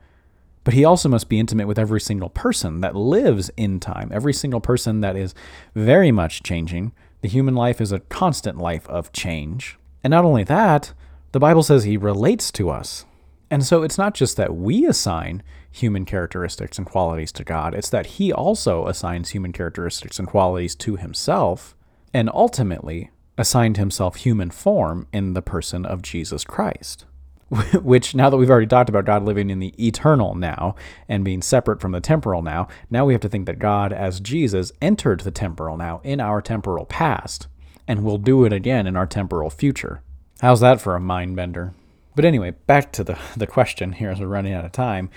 But 0.64 0.74
he 0.74 0.86
also 0.86 1.10
must 1.10 1.30
be 1.30 1.40
intimate 1.40 1.68
with 1.68 1.80
every 1.80 2.00
single 2.00 2.30
person 2.30 2.82
that 2.82 2.96
lives 2.96 3.50
in 3.58 3.80
time, 3.80 4.12
every 4.14 4.34
single 4.34 4.62
person 4.62 5.02
that 5.02 5.16
is 5.16 5.34
very 5.74 6.12
much 6.12 6.44
changing. 6.44 6.92
The 7.22 7.30
human 7.30 7.56
life 7.56 7.82
is 7.82 7.92
a 7.92 8.00
constant 8.00 8.58
life 8.58 8.88
of 8.88 9.12
change. 9.12 9.78
And 10.04 10.12
not 10.12 10.26
only 10.26 10.44
that, 10.44 10.94
the 11.32 11.40
Bible 11.40 11.64
says 11.64 11.84
he 11.84 11.98
relates 11.98 12.52
to 12.54 12.70
us. 12.70 13.06
And 13.50 13.66
so 13.66 13.84
it's 13.84 13.98
not 13.98 14.14
just 14.14 14.38
that 14.38 14.56
we 14.56 14.86
assign 14.86 15.44
human 15.72 16.06
characteristics 16.06 16.78
and 16.78 16.88
qualities 16.88 17.32
to 17.34 17.44
God, 17.44 17.74
it's 17.74 17.90
that 17.90 18.06
he 18.06 18.32
also 18.32 18.88
assigns 18.88 19.30
human 19.30 19.52
characteristics 19.52 20.20
and 20.20 20.28
qualities 20.28 20.76
to 20.76 20.96
himself, 20.96 21.76
and 22.14 22.30
ultimately 22.34 23.10
assigned 23.38 23.78
himself 23.78 24.18
human 24.18 24.52
form 24.52 25.08
in 25.12 25.34
the 25.34 25.42
person 25.42 25.86
of 25.86 26.02
Jesus 26.02 26.44
Christ. 26.44 27.06
Which, 27.82 28.16
now 28.16 28.30
that 28.30 28.38
we've 28.38 28.50
already 28.50 28.68
talked 28.68 28.90
about 28.90 29.06
God 29.06 29.24
living 29.24 29.50
in 29.50 29.60
the 29.60 29.74
eternal 29.86 30.36
now 30.36 30.76
and 31.10 31.26
being 31.26 31.42
separate 31.42 31.82
from 31.82 31.92
the 31.92 32.00
temporal 32.00 32.42
now, 32.42 32.70
now 32.90 33.06
we 33.06 33.14
have 33.14 33.22
to 33.22 33.30
think 33.30 33.46
that 33.46 33.60
God, 33.60 33.92
as 33.92 34.22
Jesus, 34.22 34.72
entered 34.82 35.22
the 35.22 35.32
temporal 35.32 35.76
now 35.76 36.00
in 36.04 36.22
our 36.22 36.42
temporal 36.42 36.86
past 36.86 37.48
and 37.88 38.06
will 38.06 38.18
do 38.18 38.46
it 38.46 38.54
again 38.54 38.88
in 38.88 38.96
our 38.96 39.06
temporal 39.06 39.50
future. 39.50 40.02
How's 40.40 40.62
that 40.62 40.80
for 40.80 40.96
a 40.96 41.00
mind 41.02 41.36
bender? 41.36 41.74
But 42.16 42.24
anyway, 42.24 42.52
back 42.68 42.94
to 42.94 43.04
the, 43.04 43.20
the 43.36 43.48
question 43.48 43.94
here 43.94 44.12
as 44.12 44.22
we're 44.22 44.28
running 44.28 44.54
out 44.54 44.66
of 44.66 44.72
time. 44.72 45.10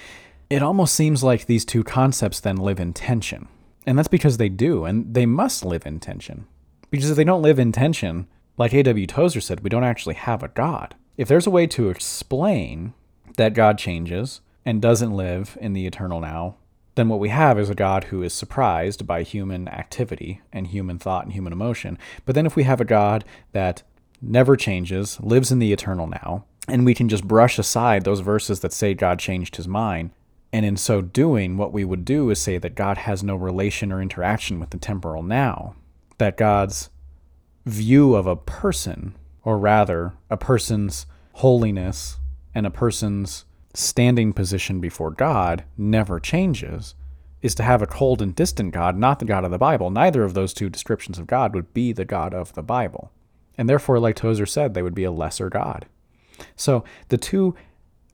It 0.50 0.62
almost 0.62 0.94
seems 0.94 1.22
like 1.22 1.46
these 1.46 1.64
two 1.64 1.84
concepts 1.84 2.40
then 2.40 2.56
live 2.56 2.80
in 2.80 2.92
tension. 2.92 3.46
And 3.86 3.96
that's 3.96 4.08
because 4.08 4.38
they 4.38 4.48
do, 4.48 4.84
and 4.84 5.14
they 5.14 5.26
must 5.26 5.64
live 5.64 5.86
in 5.86 6.00
tension. 6.00 6.46
Because 6.90 7.10
if 7.10 7.16
they 7.16 7.24
don't 7.24 7.42
live 7.42 7.58
in 7.58 7.70
tension, 7.70 8.26
like 8.56 8.72
A.W. 8.72 9.06
Tozer 9.06 9.40
said, 9.40 9.60
we 9.60 9.70
don't 9.70 9.84
actually 9.84 10.14
have 10.14 10.42
a 10.42 10.48
God. 10.48 10.94
If 11.16 11.28
there's 11.28 11.46
a 11.46 11.50
way 11.50 11.68
to 11.68 11.90
explain 11.90 12.92
that 13.36 13.54
God 13.54 13.78
changes 13.78 14.40
and 14.64 14.82
doesn't 14.82 15.12
live 15.14 15.56
in 15.60 15.72
the 15.72 15.86
eternal 15.86 16.20
now, 16.20 16.56
then 16.96 17.08
what 17.08 17.20
we 17.20 17.28
have 17.28 17.58
is 17.58 17.70
a 17.70 17.74
God 17.74 18.04
who 18.04 18.22
is 18.22 18.32
surprised 18.32 19.06
by 19.06 19.22
human 19.22 19.68
activity 19.68 20.40
and 20.52 20.66
human 20.66 20.98
thought 20.98 21.24
and 21.24 21.32
human 21.32 21.52
emotion. 21.52 21.98
But 22.24 22.34
then 22.34 22.46
if 22.46 22.56
we 22.56 22.64
have 22.64 22.80
a 22.80 22.84
God 22.84 23.24
that 23.52 23.84
never 24.20 24.56
changes, 24.56 25.20
lives 25.20 25.52
in 25.52 25.60
the 25.60 25.72
eternal 25.72 26.08
now, 26.08 26.46
and 26.66 26.84
we 26.84 26.94
can 26.94 27.08
just 27.08 27.28
brush 27.28 27.58
aside 27.60 28.04
those 28.04 28.20
verses 28.20 28.60
that 28.60 28.72
say 28.72 28.94
God 28.94 29.20
changed 29.20 29.54
his 29.54 29.68
mind, 29.68 30.10
and 30.52 30.64
in 30.64 30.76
so 30.76 31.00
doing, 31.00 31.56
what 31.56 31.72
we 31.72 31.84
would 31.84 32.04
do 32.04 32.30
is 32.30 32.40
say 32.40 32.58
that 32.58 32.74
God 32.74 32.98
has 32.98 33.22
no 33.22 33.36
relation 33.36 33.92
or 33.92 34.02
interaction 34.02 34.58
with 34.58 34.70
the 34.70 34.78
temporal 34.78 35.22
now, 35.22 35.76
that 36.18 36.36
God's 36.36 36.90
view 37.66 38.14
of 38.14 38.26
a 38.26 38.36
person 38.36 39.14
or 39.44 39.58
rather, 39.58 40.14
a 40.30 40.36
person's 40.36 41.06
holiness 41.34 42.18
and 42.54 42.66
a 42.66 42.70
person's 42.70 43.44
standing 43.74 44.32
position 44.32 44.80
before 44.80 45.10
God 45.10 45.64
never 45.76 46.20
changes, 46.20 46.94
is 47.42 47.54
to 47.56 47.62
have 47.62 47.82
a 47.82 47.86
cold 47.86 48.22
and 48.22 48.34
distant 48.34 48.72
God, 48.72 48.96
not 48.96 49.18
the 49.18 49.24
God 49.24 49.44
of 49.44 49.50
the 49.50 49.58
Bible. 49.58 49.90
Neither 49.90 50.24
of 50.24 50.34
those 50.34 50.54
two 50.54 50.70
descriptions 50.70 51.18
of 51.18 51.26
God 51.26 51.54
would 51.54 51.74
be 51.74 51.92
the 51.92 52.04
God 52.04 52.32
of 52.32 52.54
the 52.54 52.62
Bible. 52.62 53.12
And 53.58 53.68
therefore, 53.68 53.98
like 53.98 54.16
Tozer 54.16 54.46
said, 54.46 54.72
they 54.72 54.82
would 54.82 54.94
be 54.94 55.04
a 55.04 55.10
lesser 55.10 55.50
God. 55.50 55.86
So 56.56 56.84
the 57.08 57.18
two 57.18 57.54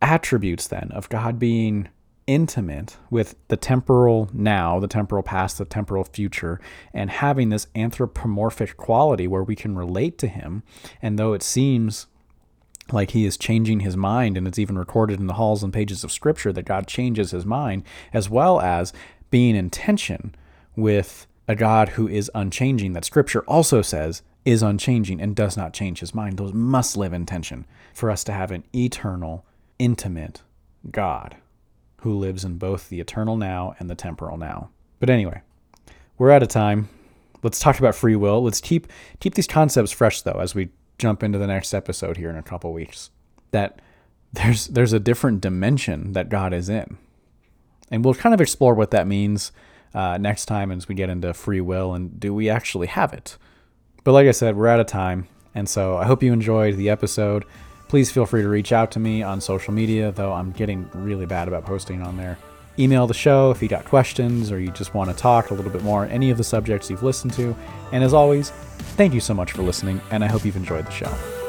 attributes 0.02 0.66
then 0.66 0.90
of 0.92 1.08
God 1.08 1.38
being 1.38 1.88
intimate 2.30 2.96
with 3.10 3.34
the 3.48 3.56
temporal 3.56 4.30
now, 4.32 4.78
the 4.78 4.86
temporal 4.86 5.22
past, 5.22 5.58
the 5.58 5.64
temporal 5.64 6.04
future, 6.04 6.60
and 6.94 7.10
having 7.10 7.48
this 7.48 7.66
anthropomorphic 7.74 8.76
quality 8.76 9.26
where 9.26 9.42
we 9.42 9.56
can 9.56 9.76
relate 9.76 10.16
to 10.16 10.28
him. 10.28 10.62
And 11.02 11.18
though 11.18 11.32
it 11.32 11.42
seems 11.42 12.06
like 12.92 13.10
he 13.10 13.26
is 13.26 13.36
changing 13.36 13.80
his 13.80 13.96
mind, 13.96 14.36
and 14.36 14.46
it's 14.46 14.60
even 14.60 14.78
recorded 14.78 15.18
in 15.18 15.26
the 15.26 15.34
halls 15.34 15.64
and 15.64 15.72
pages 15.72 16.04
of 16.04 16.12
Scripture 16.12 16.52
that 16.52 16.62
God 16.62 16.86
changes 16.86 17.32
his 17.32 17.44
mind, 17.44 17.82
as 18.12 18.30
well 18.30 18.60
as 18.60 18.92
being 19.30 19.56
in 19.56 19.68
tension 19.68 20.32
with 20.76 21.26
a 21.48 21.56
God 21.56 21.90
who 21.90 22.06
is 22.06 22.30
unchanging, 22.32 22.92
that 22.92 23.04
Scripture 23.04 23.42
also 23.42 23.82
says 23.82 24.22
is 24.44 24.62
unchanging 24.62 25.20
and 25.20 25.34
does 25.34 25.56
not 25.56 25.74
change 25.74 25.98
his 25.98 26.14
mind. 26.14 26.36
Those 26.36 26.54
must 26.54 26.96
live 26.96 27.12
in 27.12 27.26
tension 27.26 27.66
for 27.92 28.08
us 28.08 28.22
to 28.22 28.32
have 28.32 28.52
an 28.52 28.62
eternal, 28.72 29.44
intimate 29.80 30.42
God 30.92 31.36
who 32.00 32.16
lives 32.16 32.44
in 32.44 32.58
both 32.58 32.88
the 32.88 33.00
eternal 33.00 33.36
now 33.36 33.74
and 33.78 33.88
the 33.88 33.94
temporal 33.94 34.36
now. 34.36 34.70
But 34.98 35.10
anyway, 35.10 35.42
we're 36.18 36.30
out 36.30 36.42
of 36.42 36.48
time. 36.48 36.88
Let's 37.42 37.60
talk 37.60 37.78
about 37.78 37.94
free 37.94 38.16
will. 38.16 38.42
Let's 38.42 38.60
keep 38.60 38.86
keep 39.20 39.34
these 39.34 39.46
concepts 39.46 39.92
fresh 39.92 40.22
though 40.22 40.38
as 40.40 40.54
we 40.54 40.70
jump 40.98 41.22
into 41.22 41.38
the 41.38 41.46
next 41.46 41.72
episode 41.72 42.16
here 42.16 42.30
in 42.30 42.36
a 42.36 42.42
couple 42.42 42.72
weeks. 42.72 43.10
That 43.50 43.80
there's 44.32 44.68
there's 44.68 44.92
a 44.92 45.00
different 45.00 45.40
dimension 45.40 46.12
that 46.12 46.28
God 46.28 46.52
is 46.52 46.68
in. 46.68 46.98
And 47.90 48.04
we'll 48.04 48.14
kind 48.14 48.34
of 48.34 48.40
explore 48.40 48.74
what 48.74 48.92
that 48.92 49.06
means 49.06 49.50
uh, 49.94 50.16
next 50.18 50.44
time 50.44 50.70
as 50.70 50.86
we 50.86 50.94
get 50.94 51.10
into 51.10 51.34
free 51.34 51.60
will 51.60 51.94
and 51.94 52.20
do 52.20 52.32
we 52.32 52.48
actually 52.48 52.86
have 52.86 53.12
it? 53.12 53.36
But 54.04 54.12
like 54.12 54.28
I 54.28 54.30
said, 54.30 54.56
we're 54.56 54.68
out 54.68 54.80
of 54.80 54.86
time. 54.86 55.26
And 55.54 55.68
so 55.68 55.96
I 55.96 56.04
hope 56.04 56.22
you 56.22 56.32
enjoyed 56.32 56.76
the 56.76 56.88
episode. 56.88 57.44
Please 57.90 58.09
feel 58.09 58.24
free 58.24 58.42
to 58.42 58.48
reach 58.48 58.70
out 58.70 58.92
to 58.92 59.00
me 59.00 59.20
on 59.20 59.40
social 59.40 59.74
media, 59.74 60.12
though 60.12 60.33
I'm 60.33 60.53
getting 60.53 60.88
really 60.94 61.26
bad 61.26 61.48
about 61.48 61.66
posting 61.66 62.03
on 62.03 62.16
there. 62.16 62.38
Email 62.79 63.09
the 63.09 63.14
show 63.14 63.50
if 63.50 63.61
you 63.61 63.66
got 63.66 63.85
questions 63.85 64.53
or 64.53 64.61
you 64.61 64.70
just 64.70 64.94
want 64.94 65.11
to 65.11 65.16
talk 65.16 65.50
a 65.50 65.55
little 65.55 65.72
bit 65.72 65.83
more 65.83 66.03
on 66.05 66.09
any 66.11 66.31
of 66.31 66.38
the 66.38 66.44
subjects 66.44 66.88
you've 66.88 67.03
listened 67.03 67.33
to. 67.33 67.53
And 67.90 68.05
as 68.05 68.14
always, 68.14 68.50
thank 68.96 69.12
you 69.12 69.18
so 69.18 69.35
much 69.35 69.50
for 69.50 69.62
listening, 69.62 70.00
and 70.12 70.22
I 70.22 70.29
hope 70.29 70.44
you've 70.44 70.55
enjoyed 70.55 70.87
the 70.87 70.92
show. 70.92 71.39